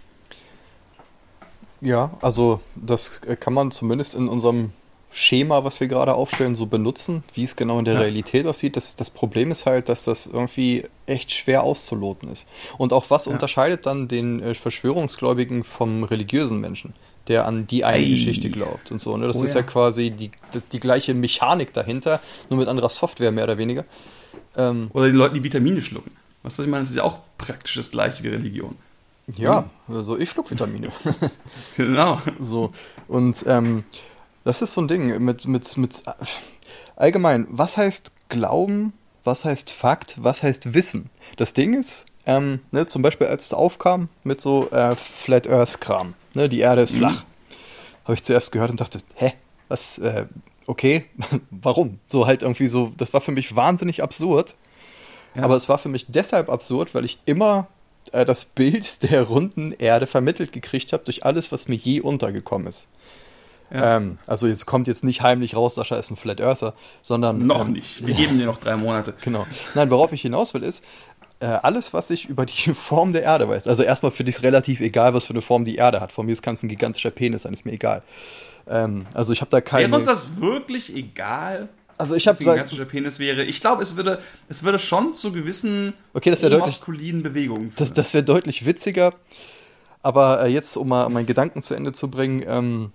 [1.81, 4.71] Ja, also das kann man zumindest in unserem
[5.13, 8.01] Schema, was wir gerade aufstellen, so benutzen, wie es genau in der Ja.
[8.01, 8.77] Realität aussieht.
[8.77, 12.47] Das, das Problem ist halt, dass das irgendwie echt schwer auszuloten ist.
[12.79, 13.33] Und auch was Ja.
[13.33, 16.95] unterscheidet dann den äh, Verschwörungsgläubigen vom religiösen Menschen,
[17.29, 18.09] der an die eine Ei.
[18.11, 19.17] Geschichte glaubt und so.
[19.17, 19.27] Ne?
[19.27, 19.61] Das Oh ist ja.
[19.61, 23.85] ja quasi die, die, die gleiche Mechanik dahinter, nur mit anderer Software mehr oder weniger.
[24.57, 26.13] Ähm, Oder die Leute, die Vitamine schlucken.
[26.43, 26.83] Was soll ich meine?
[26.83, 28.77] Das ist ja auch praktisch das gleiche wie Religion.
[29.37, 30.89] Ja, also ich schluck Vitamine.
[31.77, 32.21] genau.
[32.41, 32.73] So.
[33.09, 33.85] Und ähm,
[34.45, 36.03] das ist so ein Ding mit, mit, mit
[36.97, 38.93] allgemein, was heißt Glauben,
[39.25, 41.11] was heißt Fakt, was heißt Wissen?
[41.37, 45.81] Das Ding ist, ähm, ne, zum Beispiel als es aufkam mit so äh, Flat Earth
[45.81, 48.05] Kram, ne, die Erde ist flach, mhm.
[48.05, 49.33] habe ich zuerst gehört und dachte, hä,
[49.69, 50.27] was, äh,
[50.67, 51.05] okay,
[51.51, 51.99] warum?
[52.07, 54.55] So halt irgendwie so, das war für mich wahnsinnig absurd.
[55.35, 55.45] Ja.
[55.45, 57.69] Aber es war für mich deshalb absurd, weil ich immer
[58.13, 62.67] äh, das Bild der runden Erde vermittelt gekriegt habe durch alles, was mir je untergekommen
[62.67, 62.89] ist.
[63.73, 63.97] Ja.
[63.97, 67.39] Ähm, also jetzt kommt jetzt nicht heimlich raus, Sascha ist ein Flat Earther, sondern.
[67.39, 68.07] Noch ähm, nicht.
[68.07, 69.15] Wir geben dir noch drei Monate.
[69.23, 69.47] Genau.
[69.75, 70.85] Nein, worauf ich hinaus will, ist,
[71.41, 73.67] äh, alles, was ich über die Form der Erde weiß.
[73.67, 76.13] Also erstmal finde ich es relativ egal, was für eine Form die Erde hat.
[76.13, 78.03] Von mir kann es ein gigantischer Penis sein, ist mir egal.
[78.69, 79.89] Ähm, also ich habe da keine.
[79.89, 81.69] Wäre uns das wirklich egal?
[81.99, 83.45] Also ich habe gesagt, gigantischer Penis wäre.
[83.45, 87.89] Ich glaube, es würde, es würde schon zu gewissen okay, das maskulinen Bewegungen führen.
[87.89, 89.15] Das, das wäre deutlich witziger.
[90.03, 92.93] Aber äh, jetzt, um mal meinen Gedanken zu Ende zu bringen, ähm,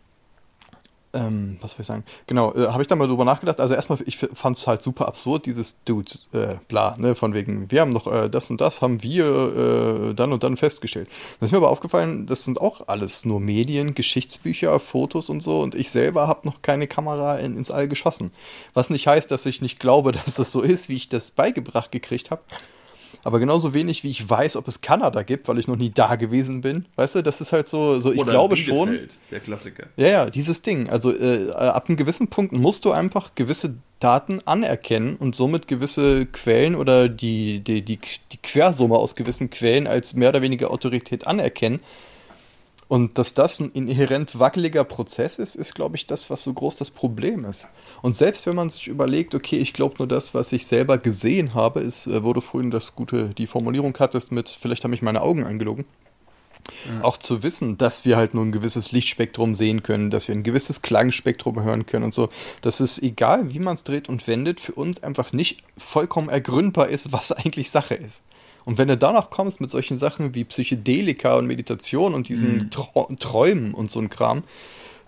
[1.18, 2.04] ähm, was soll ich sagen?
[2.28, 3.60] Genau, äh, habe ich da mal drüber nachgedacht.
[3.60, 7.72] Also erstmal, ich fand es halt super absurd, dieses Dude, äh, bla, ne, von wegen,
[7.72, 11.10] wir haben noch äh, das und das, haben wir äh, dann und dann festgestellt.
[11.40, 15.62] Das ist mir aber aufgefallen, das sind auch alles nur Medien, Geschichtsbücher, Fotos und so
[15.62, 18.32] und ich selber habe noch keine Kamera in, ins All geschossen.
[18.74, 21.92] Was nicht heißt, dass ich nicht glaube, dass das so ist, wie ich das beigebracht
[21.92, 22.42] gekriegt habe.
[23.24, 26.16] Aber genauso wenig wie ich weiß, ob es Kanada gibt, weil ich noch nie da
[26.16, 26.86] gewesen bin.
[26.96, 29.18] Weißt du, das ist halt so, so ich Oder glaube Bielefeld, schon.
[29.32, 29.88] Der Klassiker.
[29.98, 30.90] Ja, ja, dieses Ding.
[30.90, 36.26] Also äh, ab einem gewissen Punkt musst du einfach gewisse Daten anerkennen und somit gewisse
[36.28, 37.98] Quellen oder die, die, die,
[38.32, 41.80] die Quersumme aus gewissen Quellen als mehr oder weniger Autorität anerkennen.
[42.88, 46.78] Und dass das ein inhärent wackeliger Prozess ist, ist, glaube ich, das, was so groß
[46.78, 47.68] das Problem ist.
[48.02, 51.54] Und selbst wenn man sich überlegt, okay, ich glaube nur das, was ich selber gesehen
[51.54, 55.02] habe, ist, äh, wo du vorhin das gute, die Formulierung hattest mit, vielleicht habe ich
[55.02, 55.86] meine Augen angelogen.
[56.86, 57.04] Ja.
[57.04, 60.44] Auch zu wissen, dass wir halt nur ein gewisses Lichtspektrum sehen können, dass wir ein
[60.44, 62.30] gewisses Klangspektrum hören können und so,
[62.62, 66.90] dass es egal, wie man es dreht und wendet, für uns einfach nicht vollkommen ergründbar
[66.90, 68.22] ist, was eigentlich Sache ist.
[68.68, 73.18] Und wenn du danach kommst mit solchen Sachen wie Psychedelika und Meditation und diesen mhm.
[73.18, 74.44] Träumen und so ein Kram,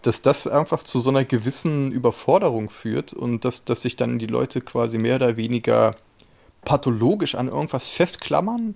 [0.01, 4.27] dass das einfach zu so einer gewissen Überforderung führt und dass, dass sich dann die
[4.27, 5.97] Leute quasi mehr oder weniger
[6.63, 8.75] pathologisch an irgendwas festklammern,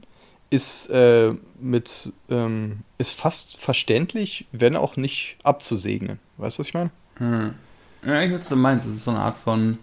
[0.49, 6.19] ist äh, mit ähm, ist fast verständlich, wenn auch nicht abzusegnen.
[6.35, 6.91] Weißt du, was ich meine?
[7.19, 7.53] Hm.
[8.05, 8.85] Ja, ich weiß, was du meinst.
[8.85, 9.77] Es ist so eine Art von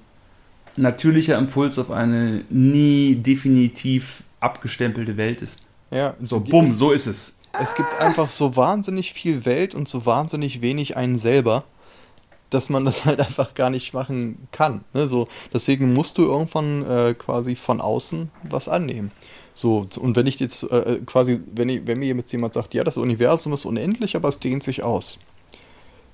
[0.77, 5.63] natürlicher Impuls auf eine nie definitiv abgestempelte Welt ist.
[5.91, 7.39] Ja, so bumm, so ist es.
[7.53, 11.65] Es gibt einfach so wahnsinnig viel Welt und so wahnsinnig wenig einen selber,
[12.49, 14.85] dass man das halt einfach gar nicht machen kann.
[14.93, 15.09] Ne?
[15.09, 19.11] So, deswegen musst du irgendwann äh, quasi von außen was annehmen.
[19.55, 22.73] So, und wenn ich jetzt äh, äh, quasi, wenn, ich, wenn mir jetzt jemand sagt,
[22.73, 25.19] ja, das Universum ist unendlich, aber es dehnt sich aus,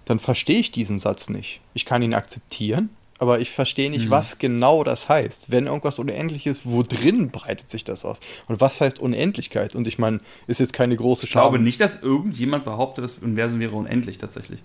[0.05, 1.61] dann verstehe ich diesen Satz nicht.
[1.75, 4.11] Ich kann ihn akzeptieren, aber ich verstehe nicht, mhm.
[4.11, 5.51] was genau das heißt.
[5.51, 8.21] Wenn irgendwas unendlich ist, wo drin breitet sich das aus?
[8.47, 9.75] Und was heißt Unendlichkeit?
[9.75, 13.61] Und ich meine, ist jetzt keine große Ich glaube nicht, dass irgendjemand behauptet, das Universum
[13.61, 14.61] wäre unendlich tatsächlich.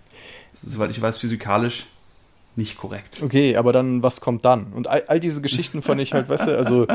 [0.54, 1.86] Soweit ich weiß, physikalisch
[2.56, 3.22] nicht korrekt.
[3.24, 4.74] Okay, aber dann, was kommt dann?
[4.74, 6.88] Und all, all diese Geschichten fand ich halt, weißt du, also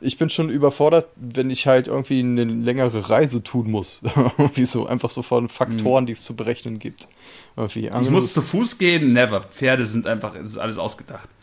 [0.00, 4.00] ich bin schon überfordert, wenn ich halt irgendwie eine längere Reise tun muss.
[4.38, 6.06] irgendwie so, einfach so von Faktoren, mhm.
[6.06, 7.08] die es zu berechnen gibt.
[7.56, 7.86] Irgendwie.
[7.86, 9.42] Ich muss zu Fuß gehen, never.
[9.42, 11.28] Pferde sind einfach, es ist alles ausgedacht.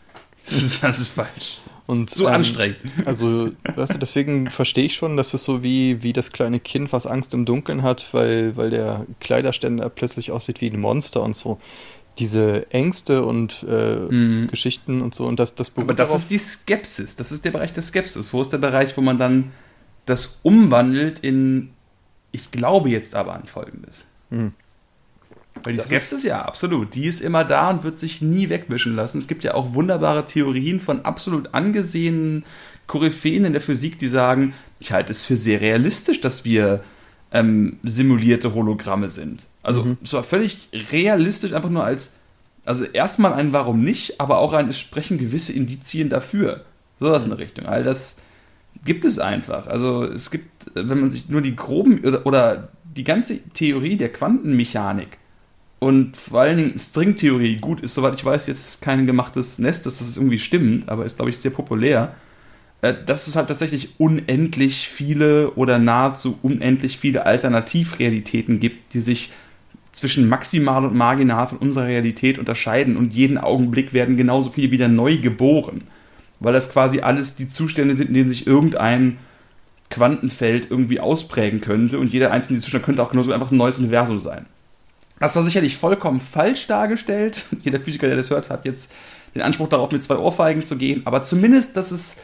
[0.49, 1.59] Das ist alles falsch.
[1.85, 2.77] Und, zu ähm, anstrengend.
[3.05, 6.93] Also, weißt du, deswegen verstehe ich schon, dass es so wie, wie das kleine Kind,
[6.93, 11.35] was Angst im Dunkeln hat, weil, weil der Kleiderständer plötzlich aussieht wie ein Monster und
[11.35, 11.59] so
[12.21, 14.47] diese Ängste und äh, mhm.
[14.47, 17.73] Geschichten und so und das, das Aber das ist die Skepsis, das ist der Bereich
[17.73, 18.31] der Skepsis.
[18.31, 19.51] Wo ist der Bereich, wo man dann
[20.05, 21.71] das umwandelt in
[22.31, 24.05] ich glaube jetzt aber an Folgendes.
[24.29, 24.53] Mhm.
[25.63, 26.93] Weil die das Skepsis, ja, absolut.
[26.93, 29.17] Die ist immer da und wird sich nie wegwischen lassen.
[29.17, 32.45] Es gibt ja auch wunderbare Theorien von absolut angesehenen
[32.87, 36.83] Koryphäen in der Physik, die sagen, ich halte es für sehr realistisch, dass wir
[37.31, 39.43] ähm, simulierte Hologramme sind.
[39.63, 39.97] Also mhm.
[40.03, 42.13] es war völlig realistisch, einfach nur als,
[42.65, 46.65] also erstmal ein Warum nicht, aber auch ein, es sprechen gewisse Indizien dafür.
[46.99, 47.65] So was in der Richtung.
[47.65, 48.17] All das
[48.85, 49.67] gibt es einfach.
[49.67, 54.11] Also es gibt, wenn man sich nur die groben oder, oder die ganze Theorie der
[54.11, 55.17] Quantenmechanik
[55.79, 59.99] und vor allen Dingen Stringtheorie, gut, ist soweit ich weiß jetzt kein gemachtes Nest, dass
[59.99, 62.13] das irgendwie stimmt, aber ist glaube ich sehr populär
[62.81, 69.31] dass es halt tatsächlich unendlich viele oder nahezu unendlich viele Alternativrealitäten gibt, die sich
[69.91, 74.87] zwischen maximal und marginal von unserer Realität unterscheiden und jeden Augenblick werden genauso viele wieder
[74.87, 75.83] neu geboren.
[76.39, 79.17] Weil das quasi alles die Zustände sind, in denen sich irgendein
[79.91, 84.21] Quantenfeld irgendwie ausprägen könnte und jeder einzelne Zustand könnte auch genauso einfach ein neues Universum
[84.21, 84.45] sein.
[85.19, 87.45] Das war sicherlich vollkommen falsch dargestellt.
[87.61, 88.91] Jeder Physiker, der das hört, hat jetzt
[89.35, 91.03] den Anspruch darauf, mit zwei Ohrfeigen zu gehen.
[91.05, 92.23] Aber zumindest, dass es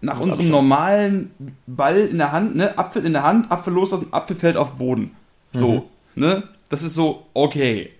[0.00, 1.30] nach unserem normalen
[1.66, 5.10] Ball in der Hand, ne, Apfel in der Hand, Apfel loslassen, Apfel fällt auf Boden.
[5.52, 6.22] So, mhm.
[6.22, 6.42] ne?
[6.68, 7.90] Das ist so, okay.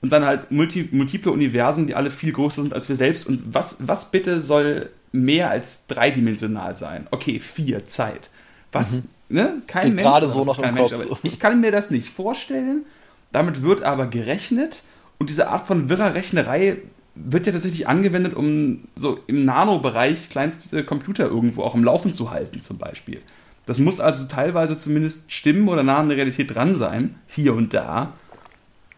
[0.00, 3.26] Und dann halt multi, multiple Universen, die alle viel größer sind als wir selbst.
[3.26, 7.08] Und was, was bitte soll mehr als dreidimensional sein?
[7.10, 8.30] Okay, vier, Zeit.
[8.70, 9.36] Was, mhm.
[9.36, 9.62] ne?
[9.66, 10.02] Kein Mensch.
[10.02, 11.18] Gerade so noch im Mensch, Kopf.
[11.22, 12.84] ich kann mir das nicht vorstellen.
[13.32, 14.82] Damit wird aber gerechnet.
[15.18, 16.76] Und diese Art von wirrer Rechnerei
[17.24, 22.30] wird ja tatsächlich angewendet, um so im Nanobereich kleinste Computer irgendwo auch im Laufen zu
[22.30, 23.20] halten, zum Beispiel.
[23.66, 27.74] Das muss also teilweise zumindest stimmen oder nah an der Realität dran sein, hier und
[27.74, 28.14] da,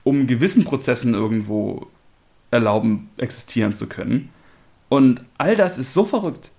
[0.05, 1.89] um gewissen Prozessen irgendwo
[2.51, 4.31] erlauben, existieren zu können.
[4.89, 6.51] Und all das ist so verrückt.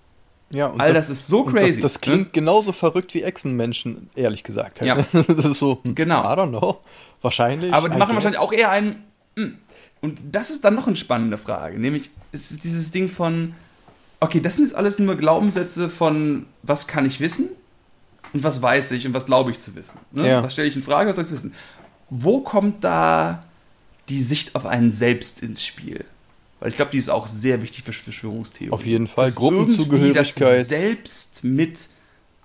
[0.49, 1.81] Ja, all das, das ist so crazy.
[1.81, 2.31] Das, das, klingt ne?
[2.33, 4.81] genauso verrückt wie Echsenmenschen, ehrlich gesagt.
[4.81, 4.95] Ja.
[5.13, 6.21] das ist so, genau.
[6.23, 6.81] I don't know.
[7.21, 7.73] Wahrscheinlich.
[7.73, 9.03] Aber die machen wahrscheinlich auch eher einen,
[9.37, 9.57] hm,
[10.01, 13.53] und das ist dann noch eine spannende Frage, nämlich es ist dieses Ding von,
[14.19, 17.49] okay, das sind jetzt alles nur Glaubenssätze von, was kann ich wissen
[18.33, 19.99] und was weiß ich und was glaube ich zu wissen.
[20.11, 20.27] Ne?
[20.27, 20.43] Ja.
[20.43, 21.53] Was stelle ich in Frage, was soll ich wissen?
[22.09, 23.41] Wo kommt da
[24.09, 26.05] die Sicht auf einen selbst ins Spiel?
[26.59, 28.73] Weil ich glaube, die ist auch sehr wichtig für Verschwörungstheorien.
[28.73, 29.25] Auf jeden Fall.
[29.25, 30.59] Dass Gruppenzugehörigkeit.
[30.59, 31.79] Das selbst mit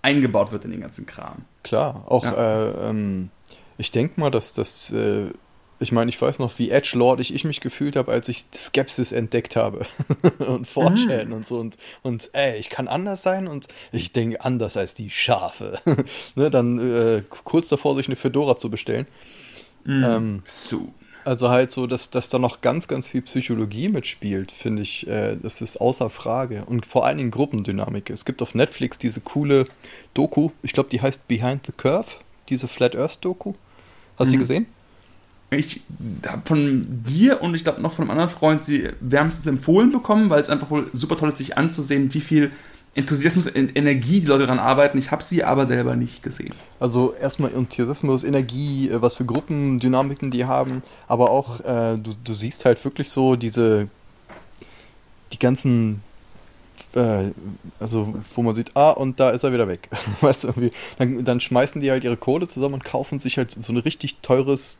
[0.00, 1.44] eingebaut wird in den ganzen Kram.
[1.62, 2.32] Klar, auch ja.
[2.32, 3.30] äh, ähm,
[3.76, 5.26] ich denke mal, dass das äh,
[5.78, 9.56] ich meine, ich weiß noch, wie edgelordig ich mich gefühlt habe, als ich Skepsis entdeckt
[9.56, 9.86] habe.
[10.38, 11.34] und Fortran mhm.
[11.34, 11.58] und so.
[11.58, 15.78] Und, und ey, ich kann anders sein und ich denke anders als die Schafe.
[16.34, 19.06] ne, dann äh, kurz davor, sich eine Fedora zu bestellen.
[19.84, 20.04] Mhm.
[20.04, 20.92] Ähm, so.
[21.26, 25.36] Also halt so, dass, dass da noch ganz, ganz viel Psychologie mitspielt, finde ich, äh,
[25.36, 26.64] das ist außer Frage.
[26.66, 28.10] Und vor allen Dingen Gruppendynamik.
[28.10, 29.66] Es gibt auf Netflix diese coole
[30.14, 32.12] Doku, ich glaube, die heißt Behind the Curve,
[32.48, 33.54] diese Flat Earth Doku.
[34.16, 34.30] Hast du mhm.
[34.30, 34.66] die gesehen?
[35.50, 35.82] Ich
[36.26, 40.28] habe von dir und ich glaube noch von einem anderen Freund sie wärmstens empfohlen bekommen,
[40.28, 42.50] weil es einfach wohl super toll ist, sich anzusehen, wie viel
[42.96, 44.98] Enthusiasmus, und Energie die Leute daran arbeiten.
[44.98, 46.54] Ich habe sie aber selber nicht gesehen.
[46.80, 52.34] Also erstmal Enthusiasmus, Energie, äh, was für Gruppendynamiken die haben, aber auch äh, du, du
[52.34, 53.88] siehst halt wirklich so diese
[55.32, 56.02] die ganzen
[56.94, 57.30] äh,
[57.78, 59.90] also wo man sieht, ah, und da ist er wieder weg.
[60.22, 60.70] weißt du, irgendwie.
[60.98, 64.16] Dann, dann schmeißen die halt ihre Kohle zusammen und kaufen sich halt so ein richtig
[64.22, 64.78] teures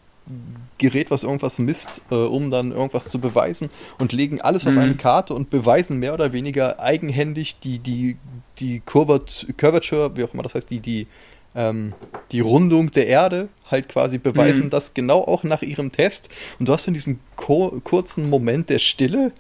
[0.79, 4.73] Gerät, was irgendwas misst, äh, um dann irgendwas zu beweisen und legen alles mhm.
[4.77, 8.17] auf eine Karte und beweisen mehr oder weniger eigenhändig die, die,
[8.59, 11.07] die Curvature, wie auch immer das heißt, die, die,
[11.55, 11.95] ähm,
[12.33, 14.71] die Rundung der Erde halt quasi beweisen mhm.
[14.71, 16.29] das genau auch nach ihrem Test.
[16.59, 19.33] Und du hast dann diesen kurzen Moment der Stille,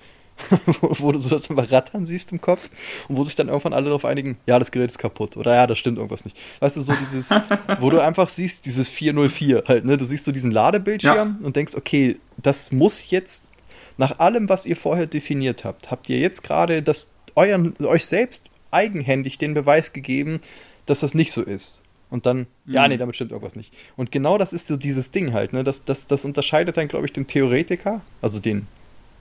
[0.80, 2.68] wo, du so das immer rattern siehst im Kopf
[3.08, 5.66] und wo sich dann irgendwann alle darauf einigen, ja, das Gerät ist kaputt oder ja,
[5.66, 6.36] das stimmt irgendwas nicht.
[6.60, 7.30] Weißt du, so dieses,
[7.80, 9.96] wo du einfach siehst, dieses 404 halt, ne?
[9.96, 11.46] Du siehst so diesen Ladebildschirm ja.
[11.46, 13.48] und denkst, okay, das muss jetzt
[13.96, 18.50] nach allem, was ihr vorher definiert habt, habt ihr jetzt gerade das euren, euch selbst
[18.70, 20.40] eigenhändig den Beweis gegeben,
[20.86, 21.80] dass das nicht so ist.
[22.08, 22.72] Und dann, mhm.
[22.72, 23.72] ja, nee, damit stimmt irgendwas nicht.
[23.96, 25.64] Und genau das ist so dieses Ding halt, ne?
[25.64, 28.68] Das, das, das unterscheidet dann, glaube ich, den Theoretiker, also den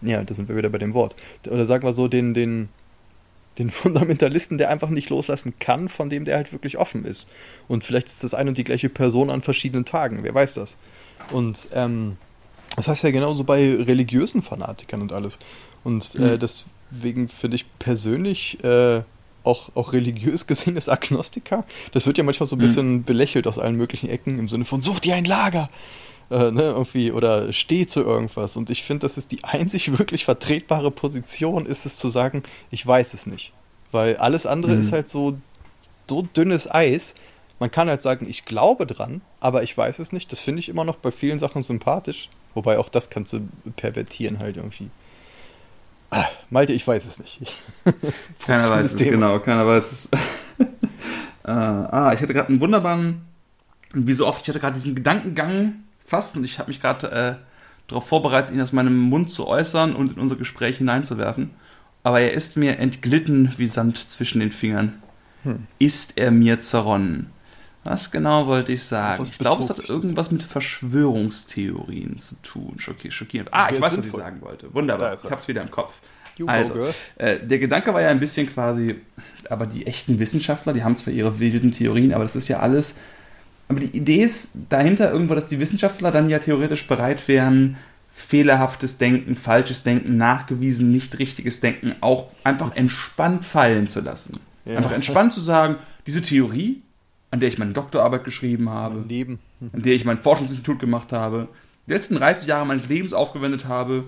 [0.01, 1.15] ja, da sind wir wieder bei dem Wort.
[1.47, 2.69] Oder sagen wir so, den, den,
[3.57, 7.27] den Fundamentalisten, der einfach nicht loslassen kann, von dem der halt wirklich offen ist.
[7.67, 10.77] Und vielleicht ist das eine und die gleiche Person an verschiedenen Tagen, wer weiß das.
[11.31, 12.17] Und ähm,
[12.75, 15.37] das heißt ja genauso bei religiösen Fanatikern und alles.
[15.83, 16.39] Und äh, mhm.
[16.39, 19.01] deswegen finde ich persönlich äh,
[19.43, 21.63] auch, auch religiös gesehen ist Agnostiker.
[21.93, 22.63] Das wird ja manchmal so ein mhm.
[22.63, 25.69] bisschen belächelt aus allen möglichen Ecken im Sinne von such dir ein Lager
[26.29, 28.55] äh, ne, irgendwie oder stehe zu irgendwas.
[28.55, 32.85] Und ich finde, das ist die einzig wirklich vertretbare Position, ist es zu sagen, ich
[32.85, 33.53] weiß es nicht.
[33.91, 34.81] Weil alles andere mhm.
[34.81, 35.37] ist halt so,
[36.09, 37.15] so dünnes Eis.
[37.59, 40.31] Man kann halt sagen, ich glaube dran, aber ich weiß es nicht.
[40.31, 42.29] Das finde ich immer noch bei vielen Sachen sympathisch.
[42.53, 44.89] Wobei auch das kannst du pervertieren halt irgendwie.
[46.09, 47.41] Ah, Malte, ich weiß es nicht.
[48.45, 50.05] keiner weiß es, genau, keiner weiß es.
[51.45, 53.25] äh, ah, ich hatte gerade einen wunderbaren,
[53.93, 57.35] wie so oft, ich hatte gerade diesen Gedankengang fast und ich habe mich gerade äh,
[57.87, 61.51] darauf vorbereitet, ihn aus meinem Mund zu äußern und in unser Gespräch hineinzuwerfen.
[62.03, 64.93] Aber er ist mir entglitten wie Sand zwischen den Fingern.
[65.43, 65.59] Hm.
[65.79, 67.31] Ist er mir zerronnen?
[67.83, 69.21] Was genau wollte ich sagen?
[69.21, 72.75] Was ich glaube, es hat irgendwas mit Verschwörungstheorien zu tun.
[72.79, 73.53] Schockier, schockierend.
[73.53, 74.73] Ah, ich weiß, was ich sagen wollte.
[74.73, 75.13] Wunderbar.
[75.13, 75.93] Ich habe es wieder im Kopf.
[76.47, 76.87] Also,
[77.17, 78.99] äh, der Gedanke war ja ein bisschen quasi,
[79.49, 82.95] aber die echten Wissenschaftler, die haben zwar ihre wilden Theorien, aber das ist ja alles
[83.67, 87.77] aber die Idee ist dahinter irgendwo, dass die Wissenschaftler dann ja theoretisch bereit wären,
[88.11, 94.39] fehlerhaftes Denken, falsches Denken, nachgewiesen nicht richtiges Denken auch einfach entspannt fallen zu lassen.
[94.65, 94.77] Ja.
[94.77, 96.81] Einfach entspannt zu sagen, diese Theorie,
[97.31, 99.39] an der ich meine Doktorarbeit geschrieben habe, Leben.
[99.73, 101.49] an der ich mein Forschungsinstitut gemacht habe,
[101.87, 104.05] die letzten 30 Jahre meines Lebens aufgewendet habe,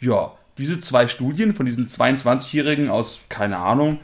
[0.00, 4.00] ja, diese zwei Studien von diesen 22-Jährigen aus, keine Ahnung,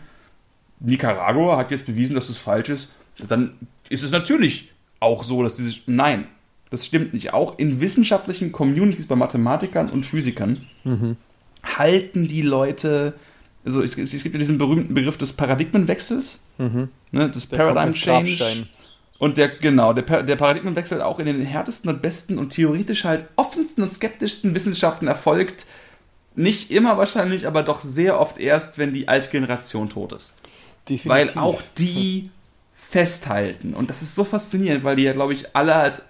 [0.81, 2.89] Nicaragua hat jetzt bewiesen, dass das falsch ist,
[3.29, 3.55] dann
[3.89, 4.74] ist es natürlich
[5.05, 5.77] auch so, dass diese.
[5.87, 6.27] Nein,
[6.71, 7.33] das stimmt nicht.
[7.33, 11.17] Auch in wissenschaftlichen Communities bei Mathematikern und Physikern Mhm.
[11.63, 13.15] halten die Leute.
[13.65, 16.89] Also es, es gibt ja diesen berühmten Begriff des Paradigmenwechsels, Mhm.
[17.13, 18.67] ne, des Der Paradigm Change.
[19.19, 23.27] Und der, genau, der, der Paradigmenwechsel auch in den härtesten und besten und theoretisch halt
[23.37, 25.65] offensten und skeptischsten Wissenschaften erfolgt.
[26.37, 30.35] Nicht immer wahrscheinlich, aber doch sehr oft erst, wenn die alte Generation tot ist.
[30.89, 31.09] Definitiv.
[31.09, 32.31] Weil auch die
[32.91, 33.75] festhalten.
[33.75, 36.03] Und das ist so faszinierend, weil die ja, glaube ich, alle als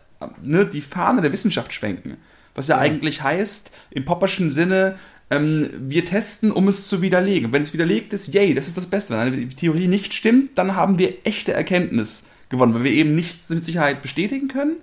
[0.43, 2.17] ne, die Fahne der Wissenschaft schwenken.
[2.55, 2.83] Was ja, Ja.
[2.83, 4.97] eigentlich heißt, im popperschen Sinne,
[5.31, 7.53] ähm, wir testen, um es zu widerlegen.
[7.53, 9.15] Wenn es widerlegt ist, yay, das ist das Beste.
[9.15, 13.49] Wenn eine Theorie nicht stimmt, dann haben wir echte Erkenntnis gewonnen, weil wir eben nichts
[13.51, 14.77] mit Sicherheit bestätigen können.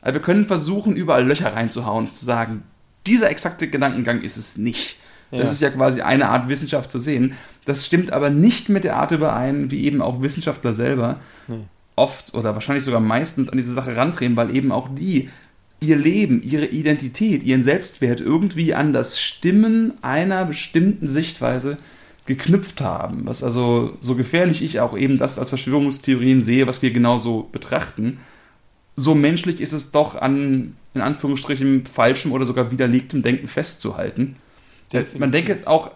[0.00, 2.64] Aber wir können versuchen, überall Löcher reinzuhauen und zu sagen,
[3.06, 4.96] dieser exakte Gedankengang ist es nicht.
[5.38, 7.34] Das ist ja quasi eine Art Wissenschaft zu sehen.
[7.64, 11.64] Das stimmt aber nicht mit der Art überein, wie eben auch Wissenschaftler selber Nee.
[11.96, 15.30] oft oder wahrscheinlich sogar meistens an diese Sache rantreten, weil eben auch die
[15.80, 21.76] ihr Leben, ihre Identität, ihren Selbstwert irgendwie an das Stimmen einer bestimmten Sichtweise
[22.26, 23.22] geknüpft haben.
[23.26, 28.20] Was also, so gefährlich ich auch eben das als Verschwörungstheorien sehe, was wir genauso betrachten,
[28.94, 34.36] so menschlich ist es doch an, in Anführungsstrichen, falschem oder sogar widerlegtem Denken festzuhalten.
[34.92, 35.20] Äh, Definitiv.
[35.20, 35.90] Man denke auch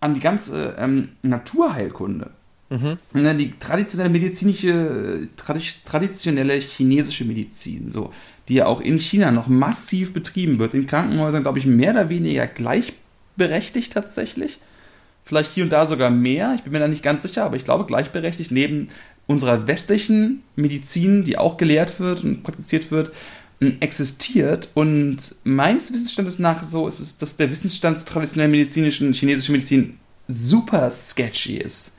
[0.00, 2.30] an die ganze ähm, Naturheilkunde.
[2.70, 2.98] Mhm.
[3.14, 8.12] Ne, Die traditionelle medizinische, tradi traditionelle chinesische Medizin, so,
[8.48, 12.10] die ja auch in China noch massiv betrieben wird, in Krankenhäusern, glaube ich, mehr oder
[12.10, 14.58] weniger gleichberechtigt tatsächlich.
[15.24, 17.64] Vielleicht hier und da sogar mehr, ich bin mir da nicht ganz sicher, aber ich
[17.64, 18.88] glaube gleichberechtigt neben
[19.26, 23.12] unserer westlichen Medizin, die auch gelehrt wird und praktiziert wird,
[23.60, 24.68] existiert.
[24.74, 29.98] Und meines Wissensstandes nach so ist es, dass der Wissensstand zur traditionellen medizinischen chinesischen Medizin
[30.28, 31.92] super sketchy ist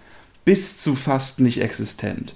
[0.49, 2.33] bis zu fast nicht existent.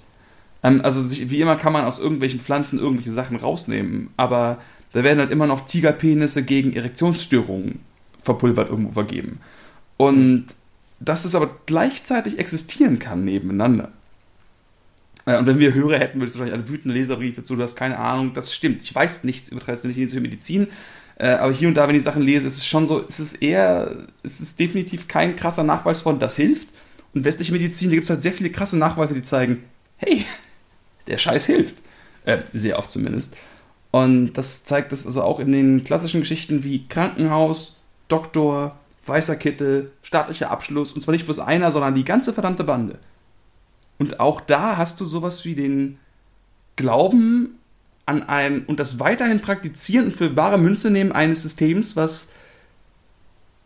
[0.61, 4.59] Ähm, also sich, wie immer kann man aus irgendwelchen Pflanzen irgendwelche Sachen rausnehmen, aber
[4.91, 7.79] da werden halt immer noch Tigerpenisse gegen Erektionsstörungen
[8.21, 9.39] verpulvert irgendwo vergeben.
[9.97, 10.45] Und
[10.99, 13.91] dass es aber gleichzeitig existieren kann nebeneinander.
[15.25, 17.75] Äh, Und wenn wir Hörer hätten, würdest du wahrscheinlich alle wütende Leserbriefe zu, du hast
[17.75, 18.81] keine Ahnung, das stimmt.
[18.81, 20.67] Ich weiß nichts über traditionelle Medizin,
[21.17, 23.41] äh, aber hier und da, wenn ich Sachen lese, ist es schon so, es ist
[23.41, 26.67] eher, es ist definitiv kein krasser Nachweis von, das hilft.
[27.13, 29.63] Und westliche Medizin, da gibt es halt sehr viele krasse Nachweise, die zeigen,
[29.97, 30.25] hey,
[31.07, 31.75] der Scheiß hilft.
[32.25, 33.35] Äh, sehr oft zumindest.
[33.91, 39.91] Und das zeigt das also auch in den klassischen Geschichten wie Krankenhaus, Doktor, weißer Kittel,
[40.01, 40.93] staatlicher Abschluss.
[40.93, 42.97] Und zwar nicht bloß einer, sondern die ganze verdammte Bande.
[44.03, 45.97] Und auch da hast du sowas wie den
[46.75, 47.51] Glauben
[48.05, 52.33] an ein und das weiterhin praktizieren und für bare Münze nehmen eines Systems, was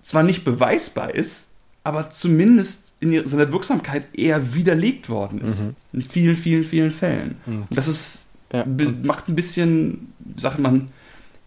[0.04, 1.48] zwar nicht beweisbar ist,
[1.84, 5.62] aber zumindest in seiner Wirksamkeit eher widerlegt worden ist.
[5.62, 5.76] Mhm.
[5.94, 7.38] In vielen, vielen, vielen Fällen.
[7.48, 7.64] Mhm.
[7.68, 8.64] Und das ist, Ja.
[9.02, 10.90] macht ein bisschen, sagt man,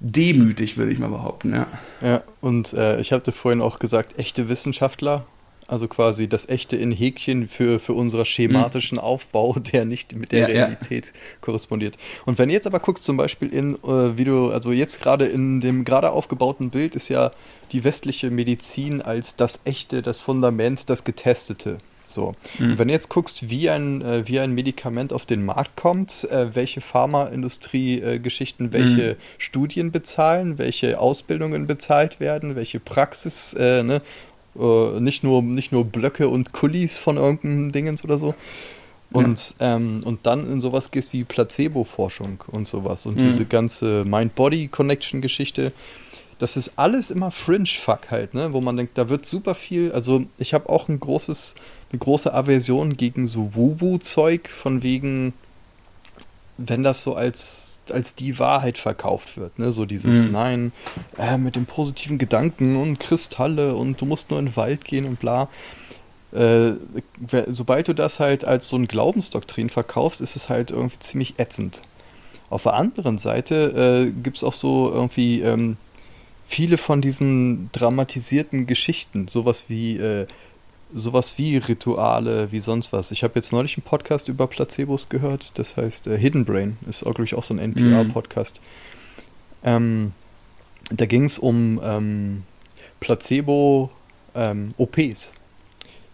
[0.00, 1.54] demütig, würde ich mal behaupten.
[1.54, 1.68] Ja.
[2.02, 5.26] Ja, und äh, ich hatte vorhin auch gesagt, echte Wissenschaftler,
[5.70, 10.40] also quasi das echte in Häkchen für, für unseren schematischen Aufbau, der nicht mit der
[10.40, 10.54] Ja, ja.
[10.64, 11.96] Realität korrespondiert.
[12.26, 15.26] Und wenn du jetzt aber guckst, zum Beispiel in, äh, wie du, also jetzt gerade
[15.26, 17.30] in dem gerade aufgebauten Bild ist ja
[17.72, 21.78] die westliche Medizin als das echte, das Fundament, das Getestete.
[22.10, 22.34] So.
[22.58, 22.72] Mhm.
[22.72, 26.24] Und wenn du jetzt guckst, wie ein, äh, wie ein Medikament auf den Markt kommt,
[26.30, 34.02] äh, welche Pharmaindustrie-Geschichten, welche Studien bezahlen, welche Ausbildungen bezahlt werden, welche Praxis, äh, ne?
[34.58, 38.34] Äh, nicht, nur, nicht nur Blöcke und Kulis von irgendeinem Dingens oder so.
[39.12, 43.28] Und, ähm, und dann in sowas gehst wie Placebo-Forschung und sowas und Mhm.
[43.28, 45.72] diese ganze Mind-Body-Connection-Geschichte.
[46.38, 48.52] Das ist alles immer Fringe-Fuck halt, ne?
[48.52, 49.92] Wo man denkt, da wird super viel.
[49.92, 51.54] Also, ich habe auch ein großes,
[51.92, 55.32] eine große Aversion gegen so Wubu-Zeug, von wegen,
[56.56, 59.72] wenn das so als, als die Wahrheit verkauft wird, ne?
[59.72, 60.32] So dieses, Mhm.
[60.32, 60.72] nein,
[61.18, 65.04] äh, mit dem positiven Gedanken und Kristalle und du musst nur in den Wald gehen
[65.04, 65.48] und bla.
[66.32, 66.72] Äh,
[67.48, 71.82] sobald du das halt als so ein Glaubensdoktrin verkaufst, ist es halt irgendwie ziemlich ätzend.
[72.50, 75.76] Auf der anderen Seite äh, gibt es auch so irgendwie ähm,
[76.46, 80.26] viele von diesen dramatisierten Geschichten, sowas wie äh,
[80.94, 83.10] sowas wie Rituale, wie sonst was.
[83.10, 87.02] Ich habe jetzt neulich einen Podcast über Placebos gehört, das heißt äh, Hidden Brain, ist
[87.04, 88.60] auch, glaube ich, auch so ein NPR-Podcast.
[89.62, 90.12] Ähm,
[90.90, 92.42] da ging es um ähm,
[94.34, 95.32] Placebo-OPs.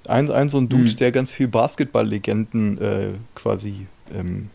[0.08, 0.96] ein, ein so ein Dude, Mhm.
[0.96, 4.50] der ganz viel Basketball-Legenden äh, quasi ähm,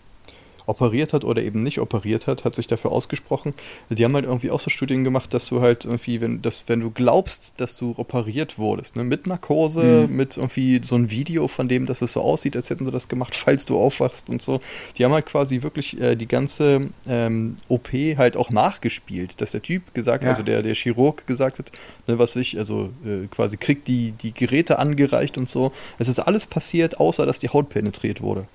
[0.72, 3.53] operiert hat oder eben nicht operiert hat, hat sich dafür ausgesprochen.
[3.89, 6.80] Die haben halt irgendwie auch so Studien gemacht, dass du halt irgendwie, wenn, dass, wenn
[6.80, 10.15] du glaubst, dass du operiert wurdest, ne, mit Narkose, mhm.
[10.15, 13.09] mit irgendwie so ein Video von dem, dass es so aussieht, als hätten sie das
[13.09, 14.61] gemacht, falls du aufwachst und so.
[14.97, 19.61] Die haben halt quasi wirklich äh, die ganze ähm, OP halt auch nachgespielt, dass der
[19.61, 20.30] Typ gesagt, ja.
[20.30, 21.72] also der, der Chirurg gesagt hat,
[22.07, 25.74] ne, was ich, also äh, quasi kriegt die, die Geräte angereicht und so.
[25.99, 28.47] Es ist alles passiert, außer dass die Haut penetriert wurde.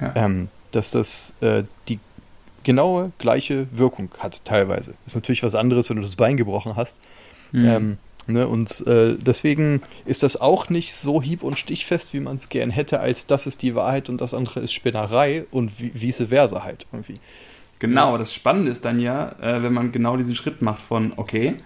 [0.00, 0.12] Ja.
[0.16, 1.98] Ähm, dass das äh, die
[2.64, 4.94] genaue gleiche Wirkung hat, teilweise.
[5.06, 7.00] Ist natürlich was anderes, wenn du das Bein gebrochen hast.
[7.52, 7.64] Mhm.
[7.64, 12.36] Ähm, ne, und äh, deswegen ist das auch nicht so hieb- und stichfest, wie man
[12.36, 16.24] es gern hätte, als das ist die Wahrheit und das andere ist Spinnerei und vice
[16.28, 17.18] versa halt irgendwie.
[17.78, 21.56] Genau, das Spannende ist dann ja, äh, wenn man genau diesen Schritt macht von, okay,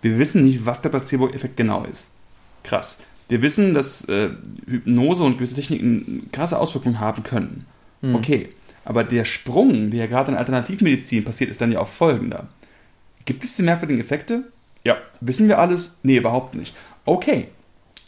[0.00, 2.14] wir wissen nicht, was der Placebo-Effekt genau ist.
[2.62, 3.02] Krass.
[3.28, 4.30] Wir wissen, dass äh,
[4.66, 7.66] Hypnose und gewisse Techniken krasse Auswirkungen haben können.
[8.00, 8.14] Mhm.
[8.14, 8.48] Okay,
[8.86, 12.46] aber der Sprung, der ja gerade in Alternativmedizin passiert, ist dann ja auch folgender.
[13.24, 14.44] Gibt es diese merkwürdigen Effekte?
[14.84, 14.96] Ja.
[15.20, 15.98] Wissen wir alles?
[16.04, 16.74] Nee, überhaupt nicht.
[17.04, 17.48] Okay,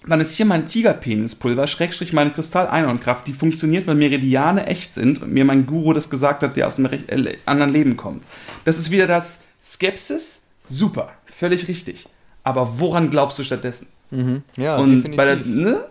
[0.06, 5.32] dann ist hier mein Tigerpenispulver, Schrägstrich meine Kristall-Einhornkraft, die funktioniert, weil Meridiane echt sind und
[5.32, 8.24] mir mein Guru das gesagt hat, der aus einem äh, anderen Leben kommt.
[8.64, 12.06] Das ist wieder das Skepsis, super, völlig richtig.
[12.44, 13.88] Aber woran glaubst du stattdessen?
[14.12, 14.42] Mhm.
[14.56, 15.16] Ja, und definitiv.
[15.16, 15.84] Bei der, ne?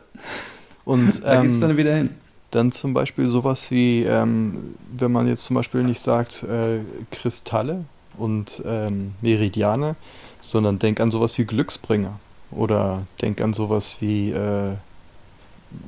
[0.86, 2.12] Und da geht es dann wieder hin.
[2.52, 6.80] Dann zum Beispiel sowas wie, ähm, wenn man jetzt zum Beispiel nicht sagt äh,
[7.12, 7.84] Kristalle
[8.18, 9.96] und ähm, Meridiane,
[10.42, 12.20] sondern denk an sowas wie Glücksbringer.
[12.52, 14.76] Oder denk an sowas wie, äh,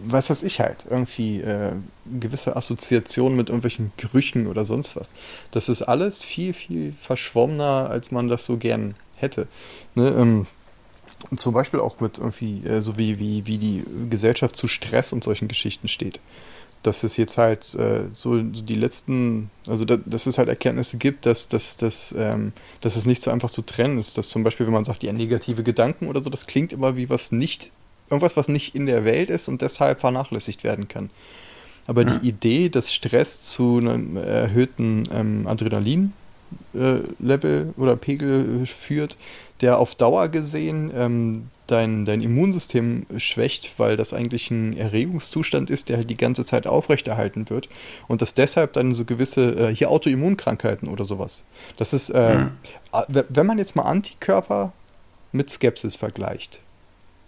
[0.06, 1.72] was weiß ich halt, irgendwie äh,
[2.20, 5.14] gewisse Assoziationen mit irgendwelchen Gerüchen oder sonst was.
[5.52, 9.48] Das ist alles viel, viel verschwommener, als man das so gern hätte.
[9.96, 10.10] Ne?
[10.10, 10.48] Ähm,
[11.36, 15.24] zum Beispiel auch mit irgendwie, äh, so wie, wie, wie die Gesellschaft zu Stress und
[15.24, 16.20] solchen Geschichten steht.
[16.84, 21.26] Dass es jetzt halt äh, so, die letzten, also da, dass es halt Erkenntnisse gibt,
[21.26, 24.18] dass, dass, dass, ähm, dass es nicht so einfach zu trennen ist.
[24.18, 27.10] Dass zum Beispiel, wenn man sagt, ja, negative Gedanken oder so, das klingt immer wie
[27.10, 27.72] was nicht,
[28.10, 31.10] irgendwas, was nicht in der Welt ist und deshalb vernachlässigt werden kann.
[31.90, 32.18] Aber ja.
[32.18, 36.14] die Idee, dass Stress zu einem erhöhten ähm, Adrenalin
[36.74, 37.00] äh,
[37.78, 39.18] oder Pegel führt,
[39.62, 45.90] der auf Dauer gesehen ähm, dein, dein Immunsystem schwächt, weil das eigentlich ein Erregungszustand ist,
[45.90, 47.70] der halt die ganze Zeit aufrechterhalten wird
[48.08, 51.44] und dass deshalb dann so gewisse, äh, hier Autoimmunkrankheiten oder sowas.
[51.78, 52.52] Das ist, äh, mhm.
[53.30, 54.74] wenn man jetzt mal Antikörper
[55.32, 56.62] mit Skepsis vergleicht,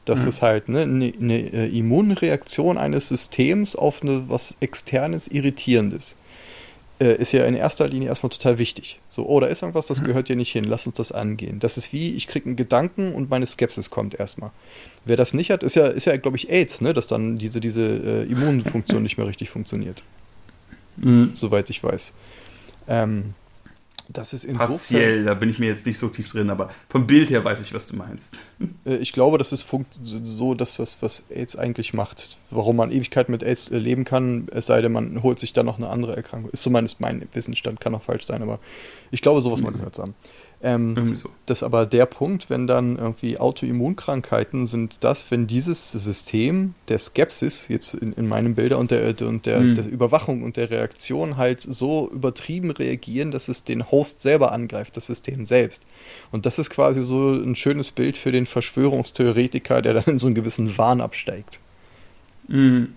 [0.05, 0.27] das mhm.
[0.29, 6.15] ist halt eine ne, ne, äh, Immunreaktion eines Systems auf eine, was externes, irritierendes
[7.01, 8.99] äh, ist ja in erster Linie erstmal total wichtig.
[9.09, 10.05] So, oh, da ist irgendwas, das mhm.
[10.05, 11.59] gehört hier nicht hin, lass uns das angehen.
[11.59, 14.51] Das ist wie, ich kriege einen Gedanken und meine Skepsis kommt erstmal.
[15.03, 16.93] Wer das nicht hat, ist ja, ist ja glaube ich, AIDS, ne?
[16.93, 20.03] dass dann diese, diese äh, Immunfunktion nicht mehr richtig funktioniert.
[20.97, 21.31] Mhm.
[21.33, 22.13] Soweit ich weiß.
[22.87, 23.33] Ähm,
[24.13, 24.69] das ist insofern.
[24.69, 27.61] Partiell, da bin ich mir jetzt nicht so tief drin, aber vom Bild her weiß
[27.61, 28.37] ich, was du meinst.
[28.85, 29.65] Äh, ich glaube, das ist
[30.23, 32.37] so das, was, was AIDS eigentlich macht.
[32.51, 35.65] Warum man Ewigkeit mit AIDS äh, leben kann, es sei denn, man holt sich dann
[35.65, 36.51] noch eine andere Erkrankung.
[36.51, 38.59] Ist zumindest mein Wissensstand, kann auch falsch sein, aber
[39.09, 40.15] ich glaube, sowas mal gehört zu haben.
[40.63, 41.29] Ähm, so.
[41.47, 46.99] Das ist aber der Punkt, wenn dann irgendwie Autoimmunkrankheiten sind das, wenn dieses System der
[46.99, 49.75] Skepsis, jetzt in, in meinem Bilder und, der, und der, mhm.
[49.75, 54.95] der, Überwachung und der Reaktion halt so übertrieben reagieren, dass es den Host selber angreift,
[54.97, 55.85] das System selbst.
[56.31, 60.27] Und das ist quasi so ein schönes Bild für den Verschwörungstheoretiker, der dann in so
[60.27, 61.59] einen gewissen Wahn absteigt.
[62.47, 62.89] Mhm.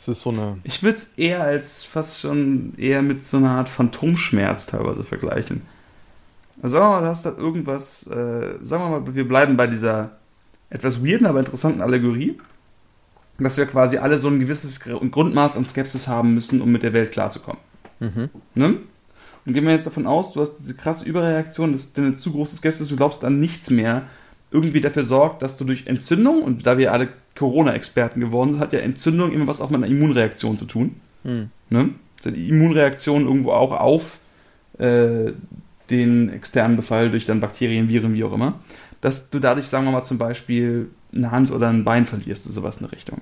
[0.00, 0.58] So eine.
[0.62, 5.62] Ich würde es eher als fast schon eher mit so einer Art Phantomschmerz teilweise vergleichen.
[6.62, 10.10] Also, du hast da irgendwas, äh, sagen wir mal, wir bleiben bei dieser
[10.70, 12.38] etwas weirden, aber interessanten Allegorie,
[13.38, 16.92] dass wir quasi alle so ein gewisses Grundmaß an Skepsis haben müssen, um mit der
[16.92, 17.60] Welt klarzukommen.
[18.00, 18.30] Mhm.
[18.54, 18.78] Ne?
[19.46, 22.56] Und gehen wir jetzt davon aus, du hast diese krasse Überreaktion, dass deine zu große
[22.56, 24.02] Skepsis, du glaubst an nichts mehr,
[24.50, 28.72] irgendwie dafür sorgt, dass du durch Entzündung, und da wir alle Corona-Experten geworden sind, hat
[28.72, 31.00] ja Entzündung immer was auch mit einer Immunreaktion zu tun.
[31.24, 31.50] Mhm.
[31.70, 31.90] Ne?
[32.18, 34.18] Also die Immunreaktion irgendwo auch auf
[34.78, 35.32] äh,
[35.90, 38.60] den externen Befall durch dann Bakterien, Viren, wie auch immer,
[39.00, 42.54] dass du dadurch, sagen wir mal, zum Beispiel eine Hand oder ein Bein verlierst oder
[42.54, 43.20] sowas in der Richtung.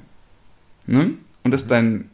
[0.87, 1.13] Ne?
[1.43, 2.11] Und dass dein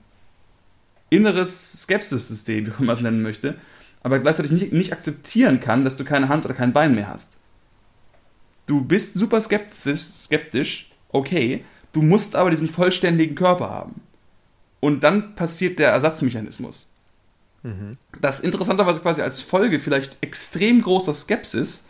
[1.10, 3.56] inneres Skepsis-System, wie man es nennen möchte,
[4.02, 7.34] aber gleichzeitig nicht, nicht akzeptieren kann, dass du keine Hand oder kein Bein mehr hast.
[8.66, 14.00] Du bist super skeptisch, skeptisch, okay, du musst aber diesen vollständigen Körper haben.
[14.80, 16.91] Und dann passiert der Ersatzmechanismus.
[17.62, 17.96] Mhm.
[18.20, 21.88] Das interessanterweise quasi als Folge vielleicht extrem großer Skepsis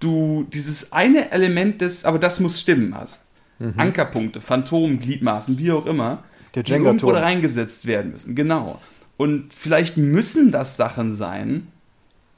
[0.00, 3.28] du dieses eine Element des, aber das muss stimmen hast.
[3.58, 3.74] Mhm.
[3.76, 8.34] Ankerpunkte, Phantom, Gliedmaßen, wie auch immer, Der die irgendwo da reingesetzt werden müssen.
[8.34, 8.80] Genau.
[9.16, 11.68] Und vielleicht müssen das Sachen sein,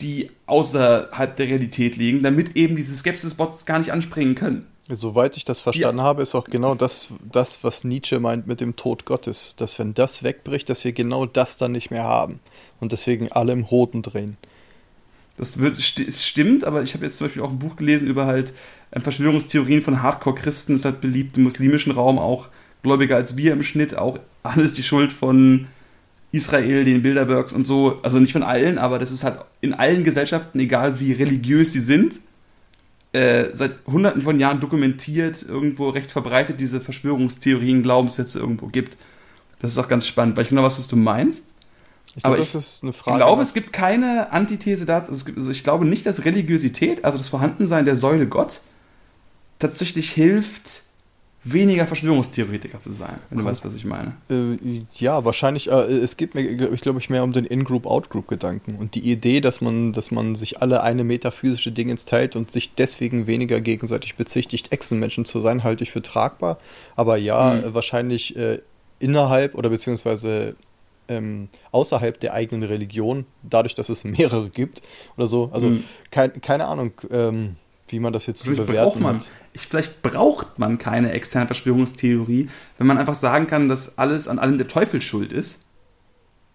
[0.01, 4.67] die außerhalb der Realität liegen, damit eben diese Skepsis-Bots gar nicht anspringen können.
[4.89, 6.05] Soweit ich das verstanden ja.
[6.05, 9.55] habe, ist auch genau das, das, was Nietzsche meint mit dem Tod Gottes.
[9.57, 12.41] Dass wenn das wegbricht, dass wir genau das dann nicht mehr haben.
[12.81, 14.37] Und deswegen alle im Roten drehen.
[15.37, 18.53] Das wird, stimmt, aber ich habe jetzt zum Beispiel auch ein Buch gelesen über halt
[18.91, 22.49] äh, Verschwörungstheorien von Hardcore-Christen, ist halt beliebt im muslimischen Raum, auch
[22.83, 25.69] gläubiger als wir im Schnitt, auch alles die Schuld von
[26.33, 27.99] Israel, den Bilderbergs und so.
[28.03, 31.81] Also nicht von allen, aber das ist halt in allen Gesellschaften, egal wie religiös sie
[31.81, 32.21] sind,
[33.13, 38.97] äh, seit hunderten von Jahren dokumentiert, irgendwo recht verbreitet diese Verschwörungstheorien, Glaubenssätze irgendwo gibt.
[39.61, 41.49] Das ist auch ganz spannend, weil ich genau weiß, was du meinst.
[42.15, 43.19] Ich glaube, das ist eine Frage.
[43.19, 45.13] Ich glaube, es gibt keine Antithese dazu.
[45.13, 48.61] Also ich glaube nicht, dass Religiosität, also das Vorhandensein der Säule Gott,
[49.59, 50.83] tatsächlich hilft,
[51.45, 54.15] weniger Verschwörungstheoretiker zu sein, wenn du weißt, was ich meine.
[54.31, 58.77] Äh, ja, wahrscheinlich, äh, es geht mir, ich glaube ich, mehr um den In-Group, Out-Group-Gedanken
[58.77, 62.75] und die Idee, dass man, dass man sich alle eine metaphysische Dingens teilt und sich
[62.75, 66.59] deswegen weniger gegenseitig bezichtigt, Echsenmenschen zu sein, halte ich für tragbar.
[66.95, 67.75] Aber ja, mhm.
[67.75, 68.61] wahrscheinlich äh,
[69.01, 70.55] innerhalb oder beziehungsweise
[71.09, 74.83] ähm, außerhalb der eigenen Religion, dadurch, dass es mehrere gibt
[75.17, 75.51] oder so.
[75.53, 75.85] Also mhm.
[76.11, 76.93] kein, keine Ahnung.
[77.11, 77.57] Ähm,
[77.93, 79.23] wie man das jetzt vielleicht bewerten braucht man,
[79.53, 84.39] ich, Vielleicht braucht man keine externe Verschwörungstheorie, wenn man einfach sagen kann, dass alles an
[84.39, 85.63] allem der Teufel schuld ist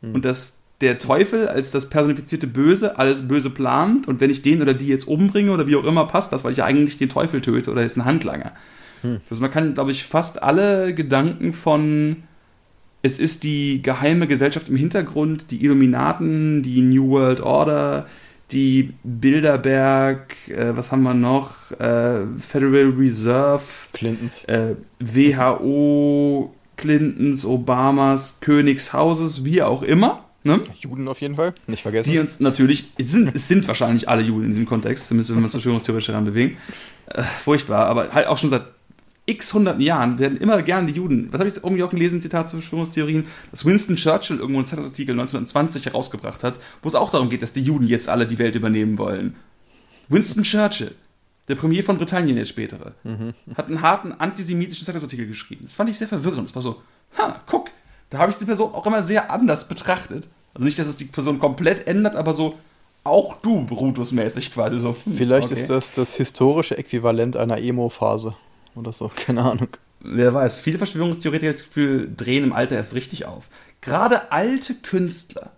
[0.01, 0.15] hm.
[0.15, 4.61] und dass der Teufel als das personifizierte Böse alles Böse plant und wenn ich den
[4.61, 7.09] oder die jetzt umbringe oder wie auch immer, passt das, weil ich ja eigentlich den
[7.09, 8.51] Teufel töte oder ist ein Handlanger.
[9.01, 9.21] Hm.
[9.29, 12.17] Also man kann, glaube ich, fast alle Gedanken von
[13.03, 18.07] es ist die geheime Gesellschaft im Hintergrund, die Illuminaten, die New World Order,
[18.51, 21.71] die Bilderberg, äh, was haben wir noch?
[21.71, 30.23] Äh, Federal Reserve, Clintons, äh, WHO, Clintons, Obamas, Königshauses, wie auch immer.
[30.43, 30.61] Ne?
[30.79, 32.09] Juden auf jeden Fall, nicht vergessen.
[32.09, 35.39] Die uns natürlich, es sind, es sind wahrscheinlich alle Juden in diesem Kontext, zumindest wenn
[35.39, 36.57] wir uns verschwörungstheoretisch daran bewegen.
[37.07, 38.63] Äh, furchtbar, aber halt auch schon seit
[39.27, 42.21] x hunderten Jahren werden immer gern die Juden, was habe ich jetzt irgendwie auch gelesen,
[42.21, 47.11] Zitat zu Verschwörungstheorien, dass Winston Churchill irgendwo einen Zeitartikel 1920 herausgebracht hat, wo es auch
[47.11, 49.35] darum geht, dass die Juden jetzt alle die Welt übernehmen wollen.
[50.07, 50.95] Winston Churchill,
[51.49, 53.33] der Premier von Britannien jetzt spätere, mhm.
[53.55, 55.65] hat einen harten antisemitischen Zeitungsartikel geschrieben.
[55.65, 56.47] Das fand ich sehr verwirrend.
[56.47, 56.81] Es war so,
[57.17, 57.69] ha, guck,
[58.09, 60.29] da habe ich die Person auch immer sehr anders betrachtet.
[60.53, 62.55] Also nicht, dass es die Person komplett ändert, aber so,
[63.03, 64.95] auch du Brutus-mäßig quasi so.
[65.03, 65.61] Hm, Vielleicht okay.
[65.61, 68.35] ist das das historische Äquivalent einer Emo-Phase
[68.77, 69.69] oder so, keine Ahnung.
[69.99, 73.49] Wer weiß, viele Verschwörungstheoretiker das Gefühl, drehen im Alter erst richtig auf.
[73.81, 75.51] Gerade alte Künstler,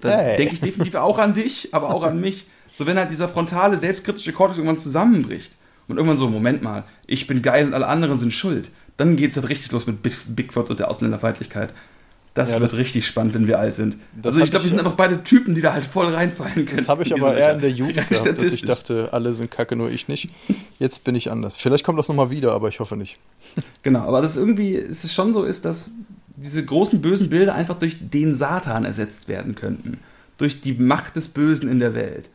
[0.00, 0.36] da hey.
[0.36, 2.46] denke ich definitiv auch an dich, aber auch an mich.
[2.72, 5.52] So, wenn halt dieser frontale, selbstkritische Kortex irgendwann zusammenbricht
[5.88, 9.30] und irgendwann so, Moment mal, ich bin geil und alle anderen sind schuld, dann geht
[9.30, 11.72] es halt richtig los mit Bigfoot und der Ausländerfeindlichkeit.
[12.40, 13.96] Das ja, wird das richtig spannend, wenn wir alt sind.
[14.22, 16.78] Also ich glaube, wir sind einfach beide Typen, die da halt voll reinfallen können.
[16.78, 19.76] Das habe ich aber eher in der Jugend gehabt, dass ich dachte, alle sind kacke,
[19.76, 20.30] nur ich nicht.
[20.78, 21.56] Jetzt bin ich anders.
[21.56, 23.18] Vielleicht kommt das nochmal wieder, aber ich hoffe nicht.
[23.82, 25.92] Genau, aber das irgendwie, es ist schon so ist, dass
[26.36, 29.98] diese großen bösen Bilder einfach durch den Satan ersetzt werden könnten.
[30.38, 32.28] Durch die Macht des Bösen in der Welt.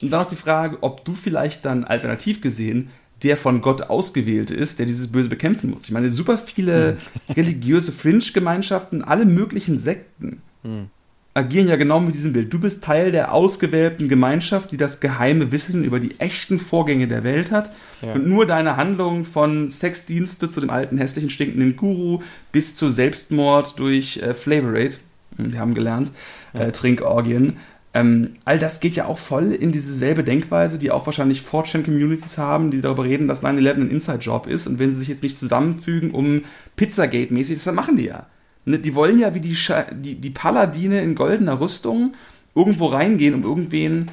[0.00, 2.90] Und dann noch die Frage, ob du vielleicht dann alternativ gesehen
[3.22, 5.84] der von Gott ausgewählte ist, der dieses Böse bekämpfen muss.
[5.84, 6.96] Ich meine, super viele
[7.26, 7.34] hm.
[7.36, 10.86] religiöse Fringe-Gemeinschaften, alle möglichen Sekten hm.
[11.34, 12.52] agieren ja genau mit diesem Bild.
[12.52, 17.22] Du bist Teil der ausgewählten Gemeinschaft, die das geheime Wissen über die echten Vorgänge der
[17.22, 17.72] Welt hat.
[18.02, 18.14] Ja.
[18.14, 23.78] Und nur deine Handlungen von Sexdienste zu dem alten, hässlichen, stinkenden Guru bis zu Selbstmord
[23.78, 24.96] durch äh, Flavorate,
[25.36, 26.10] wir haben gelernt,
[26.54, 26.60] ja.
[26.60, 27.56] äh, Trinkorgien,
[27.94, 32.70] ähm, all das geht ja auch voll in dieselbe Denkweise, die auch wahrscheinlich 4chan-Communities haben,
[32.70, 36.12] die darüber reden, dass 9-11 ein Inside-Job ist und wenn sie sich jetzt nicht zusammenfügen,
[36.12, 36.42] um
[36.76, 38.26] Pizzagate-mäßig, das machen die ja.
[38.64, 39.56] Ne, die wollen ja wie die,
[40.00, 42.14] die, die Paladine in goldener Rüstung
[42.54, 44.10] irgendwo reingehen, um irgendwen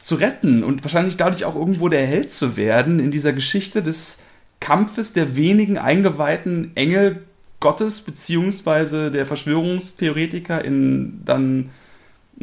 [0.00, 4.22] zu retten und wahrscheinlich dadurch auch irgendwo der Held zu werden in dieser Geschichte des
[4.58, 7.22] Kampfes der wenigen eingeweihten Engel
[7.60, 11.70] Gottes beziehungsweise der Verschwörungstheoretiker in dann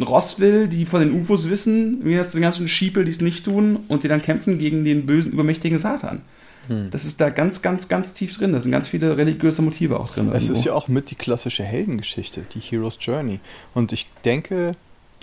[0.01, 3.79] Rossville, die von den UFOs wissen, wie das den ganzen Schiepel, die es nicht tun,
[3.87, 6.21] und die dann kämpfen gegen den bösen, übermächtigen Satan.
[6.67, 6.89] Hm.
[6.91, 8.53] Das ist da ganz, ganz, ganz tief drin.
[8.53, 10.29] Da sind ganz viele religiöse Motive auch drin.
[10.29, 10.59] Es irgendwo.
[10.59, 13.39] ist ja auch mit die klassische Heldengeschichte, die Hero's Journey.
[13.73, 14.75] Und ich denke,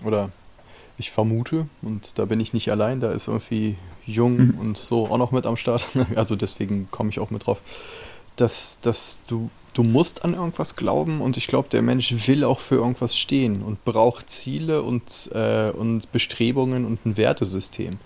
[0.05, 0.31] oder
[0.99, 4.59] ich vermute, und da bin ich nicht allein, da ist irgendwie Jung hm.
[4.59, 5.87] und so auch noch mit am Start.
[6.14, 7.59] Also deswegen komme ich auch mit drauf,
[8.37, 12.61] dass, dass du du musst an irgendwas glauben und ich glaube, der Mensch will auch
[12.61, 17.99] für irgendwas stehen und braucht Ziele und, äh, und Bestrebungen und ein Wertesystem.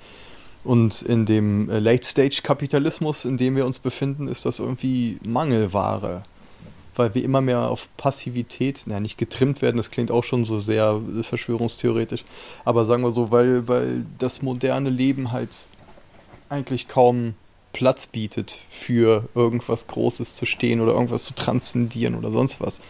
[0.62, 6.24] Und in dem äh, Late-Stage-Kapitalismus, in dem wir uns befinden, ist das irgendwie Mangelware.
[6.96, 10.60] weil wir immer mehr auf Passivität, naja, nicht getrimmt werden, das klingt auch schon so
[10.60, 12.24] sehr verschwörungstheoretisch,
[12.64, 15.50] aber sagen wir so, weil, weil das moderne Leben halt
[16.48, 17.34] eigentlich kaum
[17.74, 22.80] Platz bietet, für irgendwas Großes zu stehen oder irgendwas zu transzendieren oder sonst was.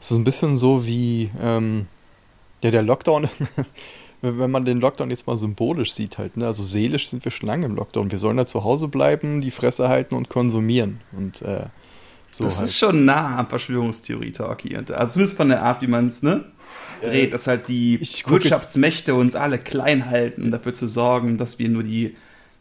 [0.00, 1.86] Es ist ein bisschen so wie ähm,
[2.62, 3.28] ja, der Lockdown,
[4.22, 6.46] wenn man den Lockdown jetzt mal symbolisch sieht, halt, ne?
[6.46, 8.10] also seelisch sind wir schon lange im Lockdown.
[8.10, 11.00] Wir sollen da zu Hause bleiben, die Fresse halten und konsumieren.
[11.16, 11.66] Und äh,
[12.30, 12.68] so Das halt.
[12.68, 14.84] ist schon nah am Verschwörungstheorie-Talk hier.
[14.90, 16.46] Also zumindest von der Art, wie man es, ne?
[17.02, 21.58] dreht, äh, dass halt die Wirtschaftsmächte uns alle klein halten, um dafür zu sorgen, dass
[21.58, 22.16] wir nur die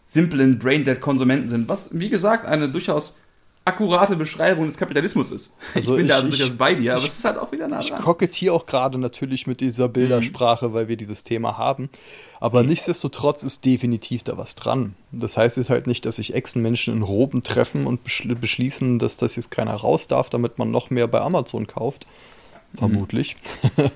[0.10, 1.70] simplen Braindead-Konsumenten sind.
[1.70, 3.20] Was, wie gesagt, eine durchaus
[3.64, 5.54] akkurate Beschreibung des Kapitalismus ist.
[5.76, 7.52] Also ich bin ich, da also durchaus bei dir, aber ich, es ist halt auch
[7.52, 8.00] wieder nah dran.
[8.00, 10.74] Ich kokettiere auch gerade natürlich mit dieser Bildersprache, mhm.
[10.74, 11.90] weil wir dieses Thema haben.
[12.40, 12.70] Aber mhm.
[12.70, 14.96] nichtsdestotrotz ist definitiv da was dran.
[15.12, 19.36] Das heißt jetzt halt nicht, dass sich Echsenmenschen in Roben treffen und beschließen, dass das
[19.36, 22.08] jetzt keiner raus darf, damit man noch mehr bei Amazon kauft.
[22.80, 23.08] Mhm.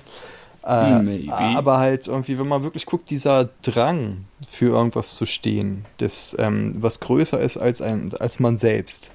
[0.66, 6.34] Äh, aber halt irgendwie, wenn man wirklich guckt, dieser Drang für irgendwas zu stehen, das,
[6.38, 9.12] ähm, was größer ist als, ein, als man selbst.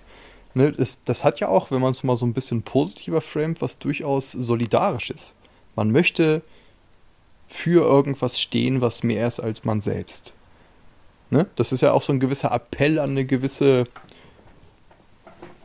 [0.54, 3.62] Ne, das, das hat ja auch, wenn man es mal so ein bisschen positiver framet,
[3.62, 5.34] was durchaus solidarisch ist.
[5.76, 6.44] Man möchte
[7.48, 10.36] für irgendwas stehen, was mehr ist als man selbst.
[11.32, 11.48] Ne?
[11.56, 13.86] Das ist ja auch so ein gewisser Appell an eine gewisse,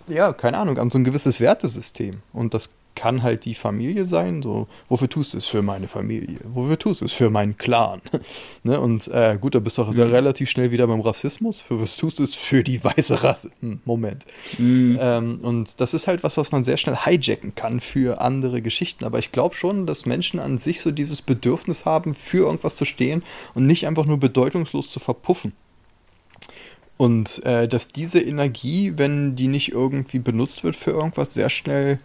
[0.06, 2.22] ja, keine Ahnung, an so ein gewisses Wertesystem.
[2.32, 2.70] Und das
[3.04, 4.40] kann halt die Familie sein.
[4.40, 6.38] So, wofür tust du es für meine Familie?
[6.42, 8.00] Wofür tust du es für meinen Clan?
[8.62, 8.80] ne?
[8.80, 10.00] Und äh, gut, da bist du auch mhm.
[10.00, 11.60] relativ schnell wieder beim Rassismus.
[11.60, 13.50] Für was tust du es für die weiße Rasse?
[13.60, 14.24] Hm, Moment.
[14.56, 14.96] Mhm.
[14.98, 19.04] Ähm, und das ist halt was, was man sehr schnell hijacken kann für andere Geschichten.
[19.04, 22.86] Aber ich glaube schon, dass Menschen an sich so dieses Bedürfnis haben, für irgendwas zu
[22.86, 23.22] stehen
[23.54, 25.52] und nicht einfach nur bedeutungslos zu verpuffen.
[26.96, 31.98] Und äh, dass diese Energie, wenn die nicht irgendwie benutzt wird für irgendwas, sehr schnell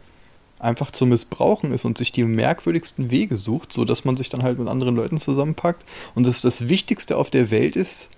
[0.60, 4.60] einfach zu missbrauchen ist und sich die merkwürdigsten Wege sucht, sodass man sich dann halt
[4.60, 5.84] mit anderen Leuten zusammenpackt.
[6.16, 8.10] Und das das Wichtigste auf der Welt ist,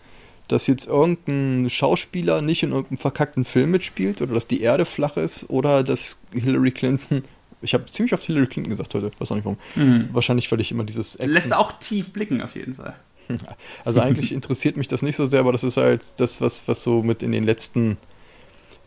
[0.47, 5.17] dass jetzt irgendein Schauspieler nicht in irgendeinem verkackten Film mitspielt oder dass die Erde flach
[5.17, 7.23] ist oder dass Hillary Clinton.
[7.61, 9.59] Ich habe ziemlich oft Hillary Clinton gesagt heute, weiß auch nicht warum.
[9.75, 10.09] Mhm.
[10.11, 11.15] Wahrscheinlich, weil ich immer dieses.
[11.15, 12.95] Action Lässt auch tief blicken, auf jeden Fall.
[13.85, 16.83] Also eigentlich interessiert mich das nicht so sehr, aber das ist halt das, was, was
[16.83, 17.97] so mit in den letzten,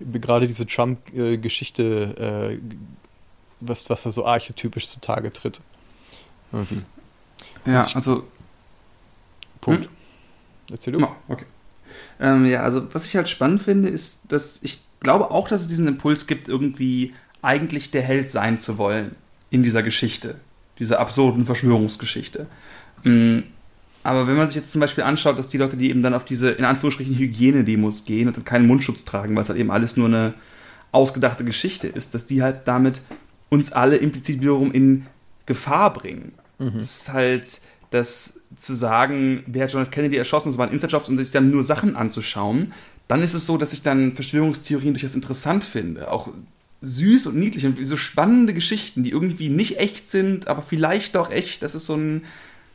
[0.00, 2.58] gerade diese Trump-Geschichte äh,
[3.60, 5.60] was, was da so archetypisch zutage tritt.
[6.52, 6.82] Irgendwie.
[7.66, 8.26] Ja, ich, also.
[9.60, 9.84] Punkt.
[9.84, 9.90] Hm?
[10.70, 11.04] Erzähl du.
[11.04, 11.44] Oh, okay.
[12.20, 15.68] Ähm, ja, also was ich halt spannend finde, ist, dass ich glaube auch, dass es
[15.68, 19.16] diesen Impuls gibt, irgendwie eigentlich der Held sein zu wollen
[19.50, 20.36] in dieser Geschichte,
[20.78, 22.46] dieser absurden Verschwörungsgeschichte.
[23.02, 23.44] Mhm.
[24.02, 26.24] Aber wenn man sich jetzt zum Beispiel anschaut, dass die Leute, die eben dann auf
[26.26, 29.96] diese in Anführungsstrichen Hygienedemos gehen und dann keinen Mundschutz tragen, weil es halt eben alles
[29.96, 30.34] nur eine
[30.92, 33.00] ausgedachte Geschichte ist, dass die halt damit
[33.50, 35.06] uns alle implizit wiederum in
[35.46, 36.32] Gefahr bringen.
[36.58, 36.80] Mhm.
[36.80, 39.90] Es ist halt das zu sagen, wer hat John F.
[39.90, 42.72] Kennedy erschossen, das waren Inside-Jobs und sich dann nur Sachen anzuschauen,
[43.08, 46.10] dann ist es so, dass ich dann Verschwörungstheorien durchaus interessant finde.
[46.10, 46.28] Auch
[46.82, 51.30] süß und niedlich und so spannende Geschichten, die irgendwie nicht echt sind, aber vielleicht doch
[51.30, 51.62] echt.
[51.62, 52.22] Das ist so ein.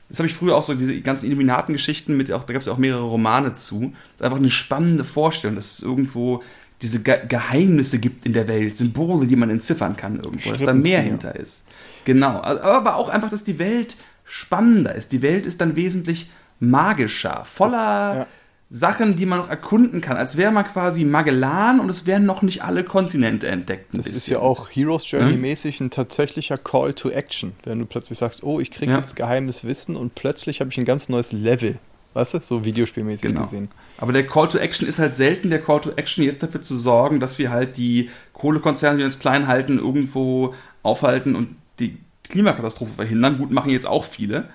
[0.09, 2.74] Das habe ich früher auch so, diese ganzen Illuminaten-Geschichten mit, auch, da gab es ja
[2.74, 3.80] auch mehrere Romane zu.
[3.82, 6.41] Das ist einfach eine spannende Vorstellung, dass es irgendwo
[6.82, 10.65] diese Ge Geheimnisse gibt in der Welt, Symbole, die man entziffern kann irgendwo, Stimmt, dass
[10.65, 11.05] da mehr ja.
[11.05, 11.65] hinter ist.
[12.05, 15.11] Genau, aber auch einfach, dass die Welt spannender ist.
[15.11, 18.27] Die Welt ist dann wesentlich magischer, voller ja.
[18.71, 22.43] Sachen, die man noch erkunden kann, als wäre man quasi Magellan und es wären noch
[22.43, 23.88] nicht alle Kontinente entdeckt.
[23.93, 24.17] Das bisschen.
[24.17, 28.43] ist ja auch Heroes Journey mäßig ein tatsächlicher Call to Action, wenn du plötzlich sagst,
[28.43, 28.99] oh, ich kriege ja.
[28.99, 31.80] jetzt geheimes Wissen und plötzlich habe ich ein ganz neues Level.
[32.14, 33.43] Weißt du, so videospielmäßig genau.
[33.43, 33.70] gesehen.
[33.97, 36.76] Aber der Call to Action ist halt selten der Call to Action, jetzt dafür zu
[36.76, 41.49] sorgen, dass wir halt die Kohlekonzerne, die uns klein halten, irgendwo aufhalten und
[41.80, 41.97] die
[42.28, 43.38] Klimakatastrophe verhindern.
[43.38, 44.49] Gut, machen jetzt auch viele.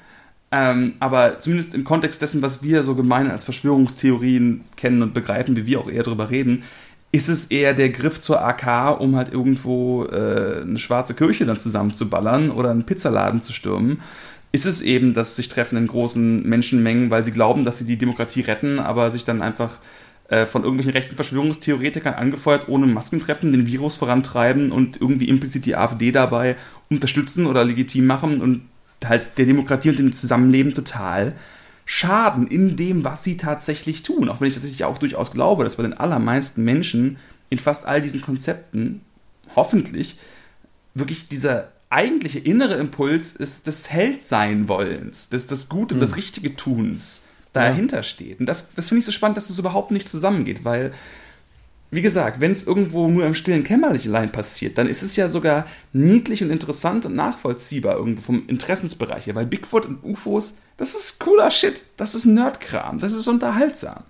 [0.50, 5.56] Ähm, aber zumindest im Kontext dessen, was wir so gemein als Verschwörungstheorien kennen und begreifen,
[5.56, 6.64] wie wir auch eher darüber reden,
[7.10, 11.58] ist es eher der Griff zur AK, um halt irgendwo äh, eine schwarze Kirche dann
[11.58, 14.00] zusammenzuballern oder einen Pizzaladen zu stürmen
[14.54, 17.96] ist es eben, dass sich treffen in großen Menschenmengen, weil sie glauben, dass sie die
[17.96, 19.80] Demokratie retten, aber sich dann einfach
[20.28, 25.74] äh, von irgendwelchen rechten Verschwörungstheoretikern angefeuert ohne Maskentreffen den Virus vorantreiben und irgendwie implizit die
[25.74, 26.54] AfD dabei
[26.88, 28.62] unterstützen oder legitim machen und
[29.04, 31.34] halt der Demokratie und dem Zusammenleben total
[31.84, 34.28] schaden in dem, was sie tatsächlich tun.
[34.28, 37.16] Auch wenn ich tatsächlich auch durchaus glaube, dass bei den allermeisten Menschen
[37.50, 39.00] in fast all diesen Konzepten
[39.56, 40.16] hoffentlich
[40.94, 46.00] wirklich dieser eigentliche innere Impuls ist des Heldsein-Wollens, des, des Gute, mhm.
[46.00, 47.22] des Richtige Tuns
[47.52, 48.02] dahinter ja.
[48.02, 48.40] steht.
[48.40, 50.92] Und das, das finde ich so spannend, dass es das überhaupt nicht zusammengeht, weil
[51.90, 55.66] wie gesagt, wenn es irgendwo nur im stillen Kämmerlein passiert, dann ist es ja sogar
[55.92, 61.20] niedlich und interessant und nachvollziehbar irgendwo vom Interessensbereich her, weil Bigfoot und UFOs, das ist
[61.20, 64.02] cooler Shit, das ist Nerdkram, das ist unterhaltsam.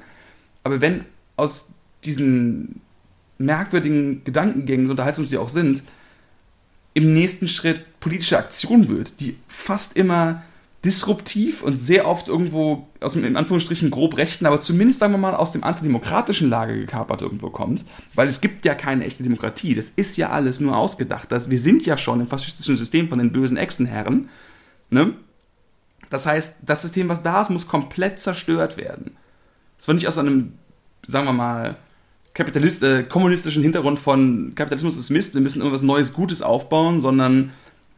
[0.63, 1.05] Aber wenn
[1.37, 1.73] aus
[2.05, 2.81] diesen
[3.37, 5.83] merkwürdigen Gedankengängen, so unterhaltsam sie auch sind,
[6.95, 10.43] im nächsten Schritt politische Aktion wird, die fast immer
[10.85, 15.19] disruptiv und sehr oft irgendwo aus dem in Anführungsstrichen grob rechten, aber zumindest sagen wir
[15.19, 17.85] mal aus dem antidemokratischen Lager gekapert irgendwo kommt,
[18.15, 19.75] weil es gibt ja keine echte Demokratie.
[19.75, 21.33] Das ist ja alles nur ausgedacht.
[21.33, 24.29] Das, wir sind ja schon im faschistischen System von den bösen Echsenherren.
[24.91, 25.15] Ne?
[26.11, 29.17] Das heißt, das System, was da ist, muss komplett zerstört werden.
[29.79, 30.53] Zwar nicht aus einem,
[31.07, 31.77] sagen wir mal,
[32.35, 37.51] Kapitalist, äh, kommunistischen Hintergrund von Kapitalismus ist Mist, wir müssen irgendwas Neues, Gutes aufbauen, sondern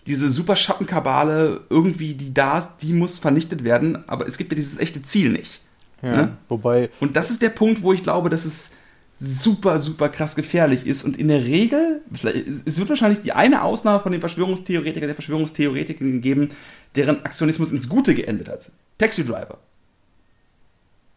[0.06, 4.56] diese super Schattenkabale irgendwie, die da ist, die muss vernichtet werden, aber es gibt ja
[4.56, 5.60] dieses echte Ziel nicht.
[6.02, 6.36] Ja, ne?
[6.48, 6.90] Wobei.
[7.00, 8.72] Und das ist der Punkt, wo ich glaube, dass es
[9.18, 11.02] super, super krass gefährlich ist.
[11.02, 16.04] Und in der Regel, es wird wahrscheinlich die eine Ausnahme von den Verschwörungstheoretikern, der Verschwörungstheoretiker
[16.04, 16.50] geben,
[16.94, 18.70] deren Aktionismus ins Gute geendet hat.
[18.98, 19.58] Taxi Driver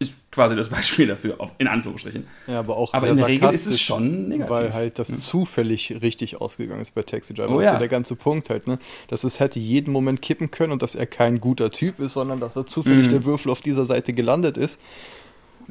[0.00, 2.26] ist quasi das Beispiel dafür, in Anführungsstrichen.
[2.46, 4.50] Ja, aber auch aber in der Regel ist es schon negativ.
[4.50, 5.16] Weil halt das ja.
[5.18, 7.50] zufällig richtig ausgegangen ist bei Taxi Driver.
[7.50, 7.70] Oh, das ja.
[7.70, 8.78] ist ja der ganze Punkt halt, ne?
[9.08, 12.40] Dass es hätte jeden Moment kippen können und dass er kein guter Typ ist, sondern
[12.40, 13.10] dass er zufällig mhm.
[13.10, 14.80] der Würfel auf dieser Seite gelandet ist.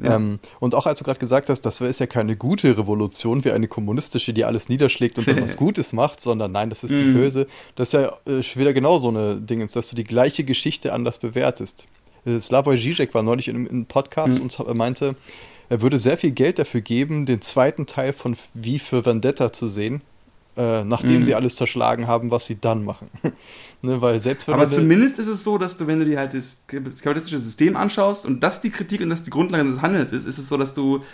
[0.00, 0.14] Ja.
[0.14, 3.50] Ähm, und auch als du gerade gesagt hast, das ist ja keine gute Revolution wie
[3.50, 7.02] eine kommunistische, die alles niederschlägt und dann was Gutes macht, sondern nein, das ist die
[7.02, 7.14] mhm.
[7.14, 7.46] böse.
[7.74, 11.18] Das ist ja äh, wieder genau so eine Dingens, dass du die gleiche Geschichte anders
[11.18, 11.86] bewertest.
[12.24, 14.42] Äh, Slavoj Žižek war neulich in einem Podcast mhm.
[14.42, 15.16] und meinte,
[15.68, 19.68] er würde sehr viel Geld dafür geben, den zweiten Teil von Wie für Vendetta zu
[19.68, 20.02] sehen,
[20.56, 21.24] äh, nachdem mhm.
[21.24, 23.08] sie alles zerschlagen haben, was sie dann machen.
[23.82, 26.64] ne, weil selbst Aber zumindest ist es so, dass du, wenn du dir halt das
[26.66, 30.38] kapitalistische System anschaust und das die Kritik und das die Grundlage des Handels ist, ist
[30.38, 31.04] es so, dass du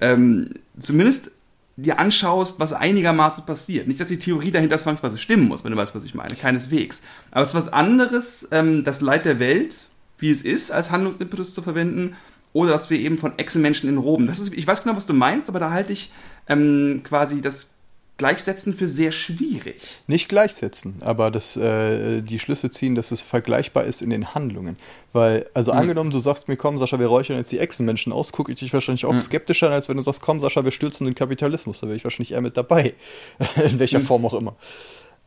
[0.00, 1.30] ähm, zumindest
[1.76, 3.86] dir anschaust, was einigermaßen passiert.
[3.86, 6.34] Nicht, dass die Theorie dahinter zwangsweise stimmen muss, wenn du weißt, was ich meine.
[6.34, 7.00] Keineswegs.
[7.30, 9.86] Aber es ist was anderes, ähm, das Leid der Welt
[10.20, 12.16] wie es ist, als Handlungsimpetus zu verwenden,
[12.52, 14.26] oder dass wir eben von Echsenmenschen in Roben.
[14.26, 16.10] Das ist, ich weiß genau, was du meinst, aber da halte ich
[16.48, 17.74] ähm, quasi das
[18.20, 19.80] Gleichsetzen für sehr schwierig.
[20.06, 24.76] Nicht gleichsetzen, aber das, äh, die Schlüsse ziehen, dass es vergleichbar ist in den Handlungen.
[25.14, 25.78] Weil, also mhm.
[25.78, 28.74] angenommen, du sagst mir, komm, Sascha, wir räuchern jetzt die Echsenmenschen aus, gucke ich dich
[28.74, 29.22] wahrscheinlich auch mhm.
[29.22, 31.80] skeptischer an, als wenn du sagst, komm, Sascha, wir stürzen den Kapitalismus.
[31.80, 32.92] Da wäre ich wahrscheinlich eher mit dabei.
[33.64, 34.04] in welcher mhm.
[34.04, 34.54] Form auch immer.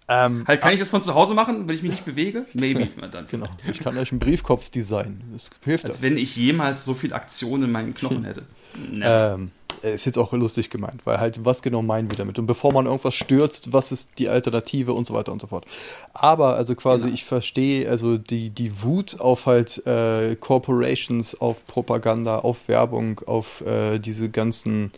[0.07, 2.45] Ähm, halt, kann ich das von zu Hause machen, wenn ich mich nicht bewege?
[2.53, 2.89] Maybe.
[3.11, 3.47] Dann genau.
[3.69, 5.23] Ich kann euch einen Briefkopf designen.
[5.31, 5.85] Das hilft.
[5.85, 8.43] Als wenn ich jemals so viel Aktion in meinen Knochen hätte.
[8.75, 9.51] Ähm,
[9.83, 12.39] ist jetzt auch lustig gemeint, weil halt, was genau meinen wir damit?
[12.39, 15.65] Und bevor man irgendwas stürzt, was ist die Alternative und so weiter und so fort.
[16.13, 17.13] Aber, also quasi, genau.
[17.13, 23.61] ich verstehe, also die, die Wut auf halt äh, Corporations, auf Propaganda, auf Werbung, auf
[23.61, 24.91] äh, diese ganzen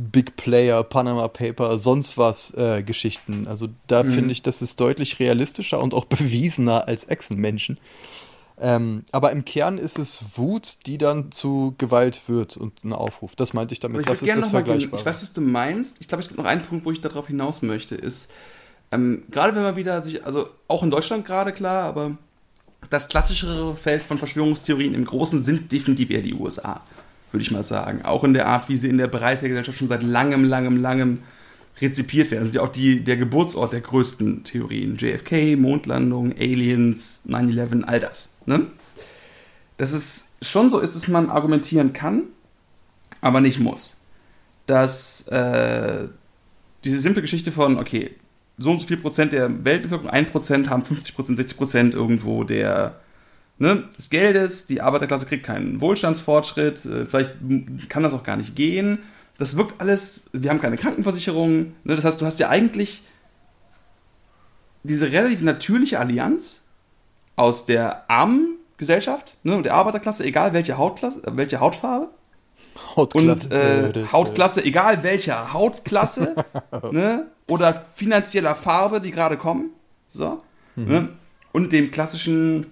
[0.00, 3.48] Big Player, Panama Paper, sonst was äh, Geschichten.
[3.48, 4.12] Also da mhm.
[4.12, 7.78] finde ich, das ist deutlich realistischer und auch bewiesener als Echsenmenschen.
[8.60, 13.34] Ähm, aber im Kern ist es Wut, die dann zu Gewalt wird und ein Aufruf.
[13.34, 14.02] Das meinte ich damit.
[14.02, 15.00] Ich das ist das Vergleichbare.
[15.00, 15.96] Ich weiß, was du meinst.
[16.00, 18.32] Ich glaube, es gibt noch einen Punkt, wo ich darauf hinaus möchte, ist,
[18.92, 22.16] ähm, gerade wenn man wieder sich, also auch in Deutschland gerade klar, aber
[22.88, 26.82] das klassischere Feld von Verschwörungstheorien im Großen sind definitiv eher die USA
[27.30, 28.02] würde ich mal sagen.
[28.04, 30.80] Auch in der Art, wie sie in der Breite der Gesellschaft schon seit langem, langem,
[30.80, 31.18] langem
[31.80, 32.40] rezipiert werden.
[32.40, 34.96] Das sind ja auch die, der Geburtsort der größten Theorien.
[34.96, 38.34] JFK, Mondlandung, Aliens, 9-11, all das.
[38.46, 38.66] Ne?
[39.76, 42.24] Dass es schon so ist, dass man argumentieren kann,
[43.20, 44.02] aber nicht muss.
[44.66, 46.08] Dass äh,
[46.84, 48.12] diese simple Geschichte von, okay,
[48.56, 52.44] so und so viel Prozent der Weltbevölkerung, ein Prozent haben 50 Prozent, 60 Prozent irgendwo
[52.44, 53.00] der
[53.58, 57.34] ne, des Geldes, die Arbeiterklasse kriegt keinen Wohlstandsfortschritt, äh, vielleicht
[57.88, 59.00] kann das auch gar nicht gehen.
[59.36, 63.02] Das wirkt alles, wir haben keine Krankenversicherung, ne, das heißt, du hast ja eigentlich
[64.82, 66.64] diese relativ natürliche Allianz
[67.36, 72.08] aus der armen Gesellschaft ne, und der Arbeiterklasse, egal welche, Hautklasse, äh, welche Hautfarbe.
[72.96, 73.48] Hautklasse.
[73.48, 76.44] Und äh, Hautklasse, egal welcher Hautklasse
[76.92, 79.70] ne, oder finanzieller Farbe, die gerade kommen.
[80.08, 80.42] So,
[80.76, 80.88] mhm.
[80.88, 81.08] ne,
[81.52, 82.66] und dem klassischen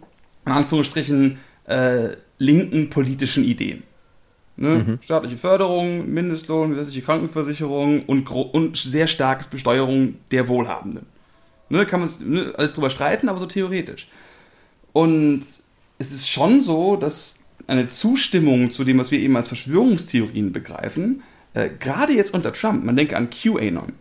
[0.47, 3.83] in Anführungsstrichen äh, linken politischen Ideen.
[4.57, 4.85] Ne?
[4.87, 4.99] Mhm.
[5.03, 11.07] Staatliche Förderung, Mindestlohn, gesetzliche Krankenversicherung und, und sehr starkes Besteuerung der Wohlhabenden.
[11.69, 11.85] Ne?
[11.85, 14.09] Kann man ne, alles drüber streiten, aber so theoretisch.
[14.93, 15.43] Und
[15.99, 21.23] es ist schon so, dass eine Zustimmung zu dem, was wir eben als Verschwörungstheorien begreifen,
[21.53, 23.93] äh, gerade jetzt unter Trump, man denke an QAnon,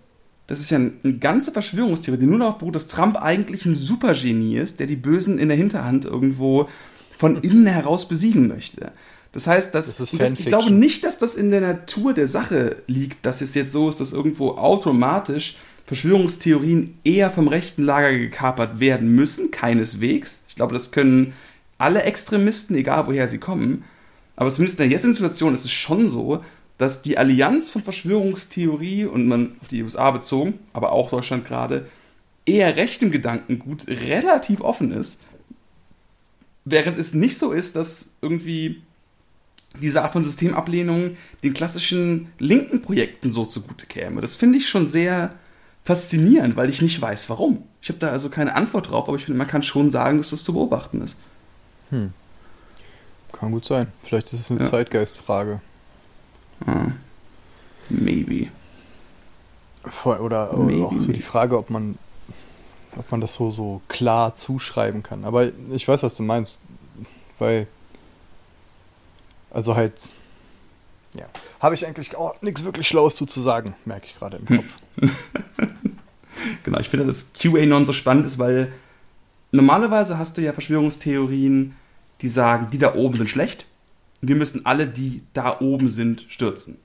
[0.48, 4.58] das ist ja eine ganze Verschwörungstheorie, die nur darauf beruht, dass Trump eigentlich ein Supergenie
[4.58, 6.70] ist, der die Bösen in der Hinterhand irgendwo
[7.18, 8.92] von innen heraus besiegen möchte.
[9.32, 12.78] Das heißt, dass, Das das, ich glaube nicht, dass das in der Natur der Sache
[12.88, 18.80] liegt, dass es jetzt so ist, dass irgendwo automatisch Verschwörungstheorien eher vom rechten Lager gekapert
[18.80, 19.52] werden müssen.
[19.52, 20.44] Keineswegs.
[20.48, 21.34] Ich glaube, das können
[21.78, 23.84] alle Extremisten, egal woher sie kommen.
[24.36, 26.44] Aber zumindest in der jetzigen Situation ist es schon so,
[26.78, 31.88] dass die Allianz von Verschwörungstheorie und man auf die USA bezogen, aber auch Deutschland gerade,
[32.46, 35.22] eher rechtem Gedankengut relativ offen ist.
[36.66, 38.82] Während es nicht so ist, dass irgendwie
[39.82, 44.22] diese Art von Systemablehnung den klassischen linken Projekten so zugute käme.
[44.22, 45.36] Das finde ich schon sehr
[45.84, 47.64] faszinierend, weil ich nicht weiß, warum.
[47.82, 50.32] Ich habe da also keine Antwort drauf, aber ich finde, man kann schon sagen, dass
[50.32, 51.18] das zu beobachten ist.
[51.92, 52.14] Hm.
[53.32, 53.88] Kann gut sein.
[54.04, 54.70] Vielleicht ist es eine Ja.
[54.70, 55.62] Zeitgeistfrage.
[56.66, 56.92] Ah.
[57.90, 58.48] Maybe.
[59.84, 61.14] Voll- Oder Maybe, auch so maybe.
[61.14, 61.98] die Frage, ob man,
[62.98, 65.26] ob man das so, so klar zuschreiben kann.
[65.26, 66.60] Aber ich weiß, was du meinst.
[67.38, 67.68] Weil,
[69.52, 70.10] also halt,
[71.16, 71.26] ja,
[71.60, 74.58] habe ich eigentlich auch nichts wirklich Schlaues zu, zu sagen, merke ich gerade im Hm.
[74.58, 74.70] Kopf.
[76.64, 78.72] Genau, ich finde, dass QAnon so spannend ist, weil
[79.52, 81.76] normalerweise hast du ja Verschwörungstheorien,
[82.22, 83.66] die sagen, die da oben sind schlecht.
[84.22, 86.78] Wir müssen alle, die da oben sind, stürzen.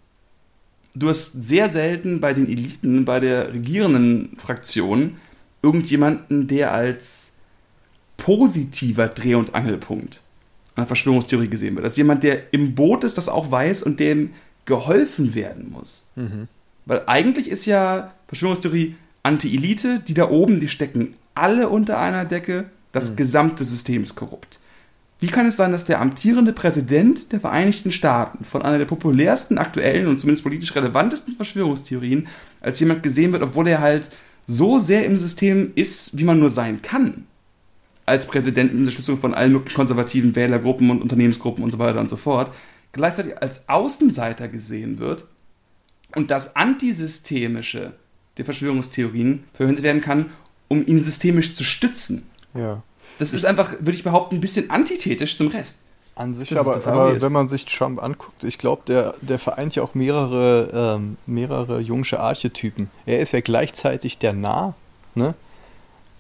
[0.95, 5.17] Du hast sehr selten bei den Eliten, bei der regierenden Fraktion,
[5.63, 7.37] irgendjemanden, der als
[8.17, 10.21] positiver Dreh- und Angelpunkt
[10.75, 11.85] einer Verschwörungstheorie gesehen wird.
[11.85, 14.31] Als jemand, der im Boot ist, das auch weiß und dem
[14.67, 16.11] geholfen werden muss.
[16.17, 16.49] Mhm.
[16.87, 22.67] Weil eigentlich ist ja Verschwörungstheorie Anti-Elite, die da oben, die stecken alle unter einer Decke,
[22.93, 23.17] das Mhm.
[23.17, 24.60] gesamte System ist korrupt.
[25.21, 29.59] Wie kann es sein, dass der amtierende Präsident der Vereinigten Staaten von einer der populärsten,
[29.59, 32.27] aktuellen und zumindest politisch relevantesten Verschwörungstheorien
[32.63, 34.11] als jemand gesehen wird, obwohl er halt
[34.47, 37.27] so sehr im System ist, wie man nur sein kann?
[38.07, 42.09] Als Präsident mit Unterstützung von allen möglichen konservativen Wählergruppen und Unternehmensgruppen und so weiter und
[42.09, 42.55] so fort,
[42.93, 45.27] gleichzeitig als Außenseiter gesehen wird
[46.17, 47.93] und das Antisystemische
[48.39, 50.31] der Verschwörungstheorien verwendet werden kann,
[50.69, 52.23] um ihn systemisch zu stützen.
[52.55, 52.83] Ja.
[53.21, 55.81] Das ist einfach, würde ich behaupten, ein bisschen antithetisch zum Rest.
[56.17, 59.83] An sich, aber, aber wenn man sich Trump anguckt, ich glaube, der, der vereint ja
[59.83, 62.91] auch mehrere, ähm, mehrere jungsche Archetypen.
[63.07, 64.75] Er ist ja gleichzeitig der Nah,
[65.15, 65.35] ne?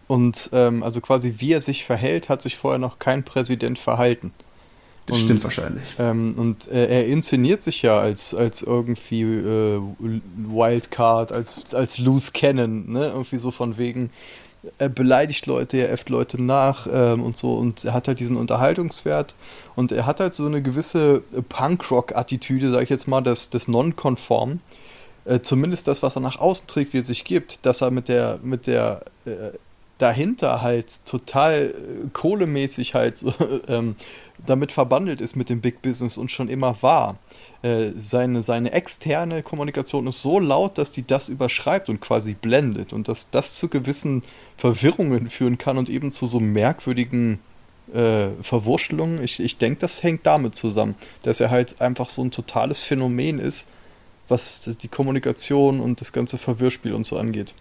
[0.06, 4.32] Und ähm, also quasi wie er sich verhält, hat sich vorher noch kein Präsident verhalten.
[5.06, 5.82] Das Und- stimmt wahrscheinlich.
[5.98, 9.80] Ähm, und äh, er inszeniert sich ja als, als irgendwie äh,
[10.36, 13.06] Wildcard, als, als Loose Cannon, ne?
[13.08, 14.10] Irgendwie so von wegen,
[14.78, 18.36] er beleidigt Leute, er äfft Leute nach ähm, und so und er hat halt diesen
[18.36, 19.34] Unterhaltungswert
[19.76, 24.60] und er hat halt so eine gewisse Punkrock-Attitüde, sag ich jetzt mal, des, des Non-Konform.
[25.24, 28.08] Äh, zumindest das, was er nach außen trägt, wie er sich gibt, dass er mit
[28.08, 29.52] der, mit der äh,
[29.98, 33.32] dahinter halt total äh, kohlemäßig halt so,
[33.68, 33.96] ähm,
[34.46, 37.16] damit verbandelt ist mit dem Big Business und schon immer war.
[37.62, 42.94] Äh, seine, seine externe Kommunikation ist so laut, dass die das überschreibt und quasi blendet
[42.94, 44.22] und dass das zu gewissen
[44.56, 47.38] Verwirrungen führen kann und eben zu so merkwürdigen
[47.92, 49.22] äh, Verwurschtelungen.
[49.22, 53.38] Ich, ich denke, das hängt damit zusammen, dass er halt einfach so ein totales Phänomen
[53.38, 53.68] ist,
[54.28, 57.52] was die Kommunikation und das ganze Verwirrspiel und so angeht.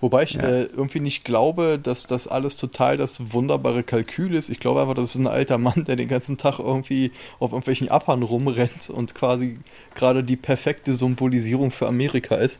[0.00, 0.42] Wobei ich Ja.
[0.44, 4.48] äh, irgendwie nicht glaube, dass das alles total das wunderbare Kalkül ist.
[4.48, 7.88] Ich glaube einfach, das ist ein alter Mann, der den ganzen Tag irgendwie auf irgendwelchen
[7.90, 9.58] Appern rumrennt und quasi
[9.94, 12.58] gerade die perfekte Symbolisierung für Amerika ist.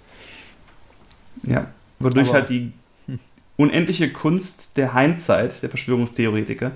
[1.43, 1.67] Ja.
[1.99, 2.73] Wodurch Aber- halt die
[3.57, 6.73] unendliche Kunst der Hindsight, der Verschwörungstheoretiker,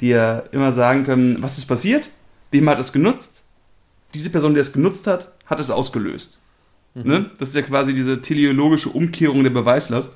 [0.00, 2.08] die ja immer sagen können, was ist passiert,
[2.50, 3.44] wem hat es genutzt,
[4.14, 6.38] diese Person, die es genutzt hat, hat es ausgelöst.
[6.94, 7.30] Ne?
[7.38, 10.10] Das ist ja quasi diese teleologische Umkehrung der Beweislast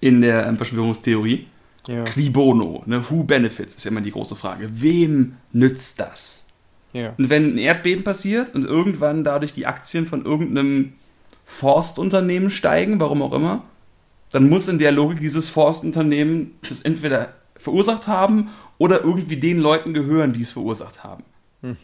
[0.00, 1.46] in der ähm, Verschwörungstheorie.
[1.86, 2.04] Ja.
[2.04, 3.02] Qui bono, ne?
[3.08, 4.68] who benefits, ist ja immer die große Frage.
[4.72, 6.46] Wem nützt das?
[6.92, 7.14] ja.
[7.18, 10.92] Und wenn ein Erdbeben passiert und irgendwann dadurch die Aktien von irgendeinem
[11.44, 13.64] Forstunternehmen steigen, warum auch immer,
[14.32, 19.94] dann muss in der Logik dieses Forstunternehmen das entweder verursacht haben oder irgendwie den Leuten
[19.94, 21.24] gehören, die es verursacht haben.
[21.62, 21.76] Hm.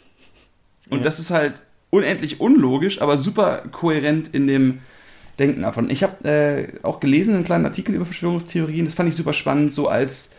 [0.91, 1.05] Und Ja.
[1.05, 1.55] das ist halt
[1.95, 4.81] unendlich unlogisch, aber super kohärent in dem
[5.39, 5.91] Denken davon.
[5.91, 9.73] Ich habe äh, auch gelesen, einen kleinen Artikel über Verschwörungstheorien, das fand ich super spannend,
[9.73, 10.33] so als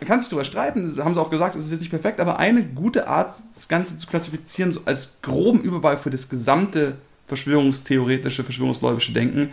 [0.00, 2.38] man kann sich darüber streiten, haben sie auch gesagt, es ist jetzt nicht perfekt, aber
[2.38, 8.42] eine gute Art, das Ganze zu klassifizieren, so als groben Überbau für das gesamte verschwörungstheoretische,
[8.42, 9.50] verschwörungsgläubische Denken,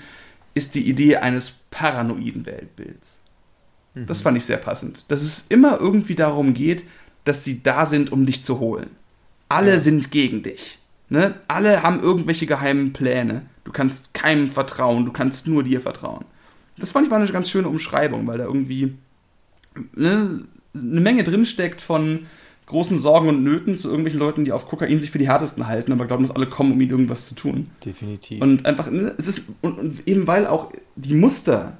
[0.55, 3.21] ist die Idee eines paranoiden Weltbilds.
[4.07, 5.05] Das fand ich sehr passend.
[5.09, 6.83] Dass es immer irgendwie darum geht,
[7.23, 8.89] dass sie da sind, um dich zu holen.
[9.51, 9.79] Alle Ja.
[9.79, 10.79] sind gegen dich.
[11.09, 11.35] Ne?
[11.47, 13.43] Alle haben irgendwelche geheimen Pläne.
[13.63, 16.25] Du kannst keinem vertrauen, du kannst nur dir vertrauen.
[16.77, 18.93] Das fand ich war eine ganz schöne Umschreibung, weil da irgendwie
[19.95, 22.25] ne, eine Menge drinsteckt von
[22.65, 25.91] großen Sorgen und Nöten zu irgendwelchen Leuten, die auf Kokain sich für die härtesten halten,
[25.91, 27.69] aber glauben, dass alle kommen, um ihnen irgendwas zu tun.
[27.85, 28.41] Definitiv.
[28.41, 31.77] Und einfach, ne, es ist, und, und eben weil auch die Muster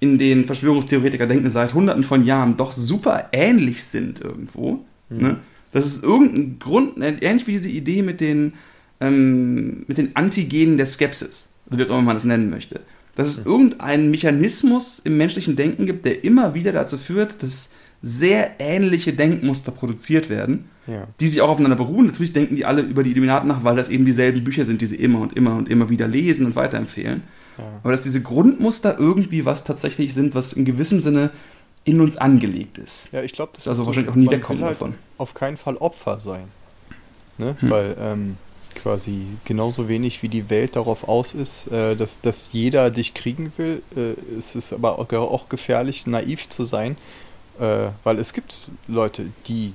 [0.00, 4.84] in den Verschwörungstheoretiker denken seit hunderten von Jahren doch super ähnlich sind irgendwo.
[5.08, 5.18] Mhm.
[5.18, 5.36] Ne?
[5.72, 8.54] Das ist irgendein Grund, ne, ähnlich wie diese Idee mit den,
[9.00, 12.80] ähm, mit den Antigenen der Skepsis, wie auch immer man das nennen möchte.
[13.16, 18.52] Dass es irgendeinen Mechanismus im menschlichen Denken gibt, der immer wieder dazu führt, dass sehr
[18.60, 21.08] ähnliche Denkmuster produziert werden, ja.
[21.18, 22.06] die sich auch aufeinander beruhen.
[22.06, 24.86] Natürlich denken die alle über die Illuminaten nach, weil das eben dieselben Bücher sind, die
[24.86, 27.22] sie immer und immer und immer wieder lesen und weiterempfehlen.
[27.58, 27.64] Ja.
[27.82, 31.30] Aber dass diese Grundmuster irgendwie was tatsächlich sind, was in gewissem Sinne
[31.88, 33.12] in uns angelegt ist.
[33.12, 34.94] Ja, ich glaube, das ist also wahrscheinlich auch nie wegkommen halt davon.
[35.16, 36.44] Auf keinen Fall Opfer sein.
[37.38, 37.56] Ne?
[37.60, 37.70] Hm.
[37.70, 38.36] Weil ähm,
[38.74, 43.52] quasi genauso wenig wie die Welt darauf aus ist, äh, dass, dass jeder dich kriegen
[43.56, 46.96] will, äh, ist es aber auch, auch gefährlich, naiv zu sein
[47.58, 49.74] äh, weil es gibt Leute, die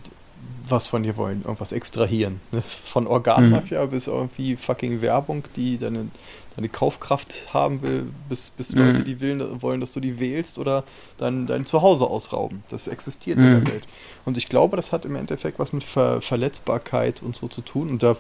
[0.68, 2.40] was von dir wollen, irgendwas extrahieren.
[2.52, 2.62] Ne?
[2.62, 3.90] Von Organmafia mhm.
[3.90, 6.08] bis irgendwie fucking Werbung, die deine,
[6.56, 8.80] deine Kaufkraft haben will, bis, bis mhm.
[8.80, 10.84] Leute, die willen, wollen, dass du die wählst oder
[11.18, 12.64] dein, dein Zuhause ausrauben.
[12.70, 13.44] Das existiert mhm.
[13.44, 13.68] in der mhm.
[13.68, 13.88] Welt.
[14.26, 17.90] Und ich glaube, das hat im Endeffekt was mit Ver Verletzbarkeit und so zu tun.
[17.90, 18.16] Und da,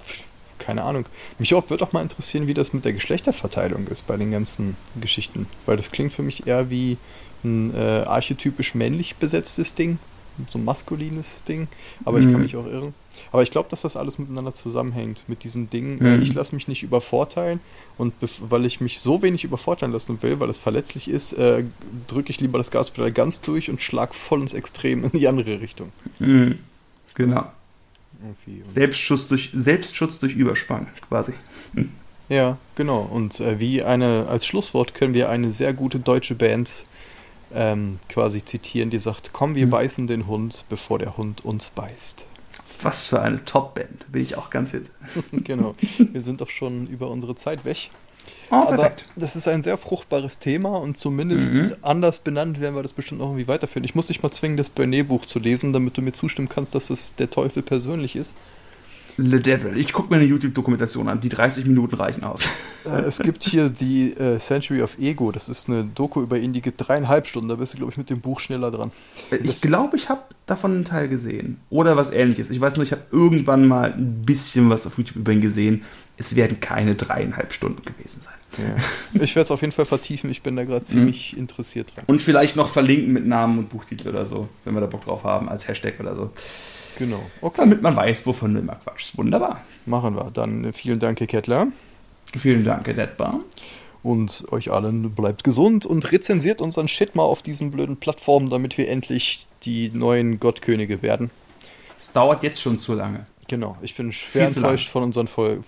[0.60, 1.06] keine Ahnung.
[1.40, 4.78] Mich auch, würde auch mal interessieren, wie das mit der Geschlechterverteilung ist bei den ganzen
[5.00, 5.48] Geschichten.
[5.66, 6.98] Weil das klingt für mich eher wie
[7.44, 10.00] ein äh, archetypisch männlich besetztes Ding,
[10.48, 11.68] so ein maskulines Ding,
[12.06, 12.24] aber mhm.
[12.24, 12.44] ich kann mhm.
[12.44, 12.94] mich auch irren.
[13.32, 16.02] Aber ich glaube, dass das alles miteinander zusammenhängt mit diesem Ding.
[16.02, 16.22] Mhm.
[16.22, 17.60] Ich lasse mich nicht übervorteilen
[17.98, 21.64] und weil ich mich so wenig übervorteilen lassen will, weil es verletzlich ist, äh,
[22.08, 25.62] drücke ich lieber das Gaspedal ganz durch und schlag voll ins Extrem in die andere
[25.62, 25.92] Richtung.
[26.20, 26.60] Mhm.
[27.14, 27.46] Genau.
[28.68, 31.34] Selbstschutz durch, Selbstschutz durch Überspann, quasi.
[32.30, 33.02] Ja, genau.
[33.02, 36.86] Und äh, wie eine, als Schlusswort können wir eine sehr gute deutsche Band
[37.54, 39.72] ähm, quasi zitieren, die sagt, komm, wir mhm.
[39.72, 42.26] beißen den Hund, bevor der Hund uns beißt.
[42.82, 44.90] Was für eine Top-Band, bin ich auch ganz hit.
[45.32, 47.90] genau, wir sind doch schon über unsere Zeit weg.
[48.50, 49.06] Oh, perfekt.
[49.10, 51.76] Aber das ist ein sehr fruchtbares Thema und zumindest mhm.
[51.82, 53.84] anders benannt werden wir das bestimmt noch irgendwie weiterführen.
[53.84, 56.90] Ich muss dich mal zwingen, das Bernet-Buch zu lesen, damit du mir zustimmen kannst, dass
[56.90, 58.34] es der Teufel persönlich ist.
[59.18, 59.78] The Devil.
[59.78, 61.20] Ich gucke mir eine YouTube-Dokumentation an.
[61.20, 62.44] Die 30 Minuten reichen aus.
[62.86, 65.32] Äh, es gibt hier die äh, Century of Ego.
[65.32, 67.48] Das ist eine Doku über ihn, die geht dreieinhalb Stunden.
[67.48, 68.92] Da bist du, glaube ich, mit dem Buch schneller dran.
[69.32, 71.62] Äh, ich glaube, ich habe davon einen Teil gesehen.
[71.70, 72.50] Oder was ähnliches.
[72.50, 75.84] Ich weiß nur, ich habe irgendwann mal ein bisschen was auf YouTube über ihn gesehen.
[76.18, 78.34] Es werden keine dreieinhalb Stunden gewesen sein.
[78.58, 79.24] Ja.
[79.24, 80.30] Ich werde es auf jeden Fall vertiefen.
[80.30, 80.90] Ich bin da gerade mhm.
[80.90, 81.40] ziemlich mhm.
[81.40, 82.04] interessiert dran.
[82.08, 85.24] Und vielleicht noch verlinken mit Namen und Buchtitel oder so, wenn wir da Bock drauf
[85.24, 86.32] haben, als Hashtag oder so.
[86.98, 87.22] Genau.
[87.42, 87.62] Okay.
[87.62, 89.18] Damit man weiß, wovon du immer quatschst.
[89.18, 89.62] Wunderbar.
[89.86, 90.32] Machen wir.
[90.32, 91.68] Dann vielen Dank, Herr Kettler.
[92.38, 93.40] Vielen Dank, Herr Detbar.
[94.02, 98.78] Und euch allen bleibt gesund und rezensiert unseren Shit mal auf diesen blöden Plattformen, damit
[98.78, 101.32] wir endlich die neuen Gottkönige werden.
[102.00, 103.26] Es dauert jetzt schon zu lange.
[103.48, 105.64] Genau, ich bin schwer enttäuscht von unseren Voll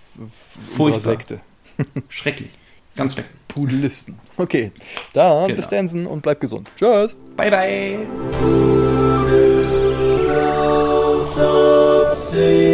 [0.78, 1.40] unserer Sekte.
[2.10, 2.52] schrecklich.
[2.96, 3.36] Ganz schrecklich.
[3.48, 4.20] Pudelisten.
[4.38, 4.72] Okay,
[5.14, 5.56] dann genau.
[5.56, 6.70] bis dann und bleibt gesund.
[6.78, 7.16] Tschüss.
[7.38, 9.45] Bye, bye.
[12.36, 12.65] see.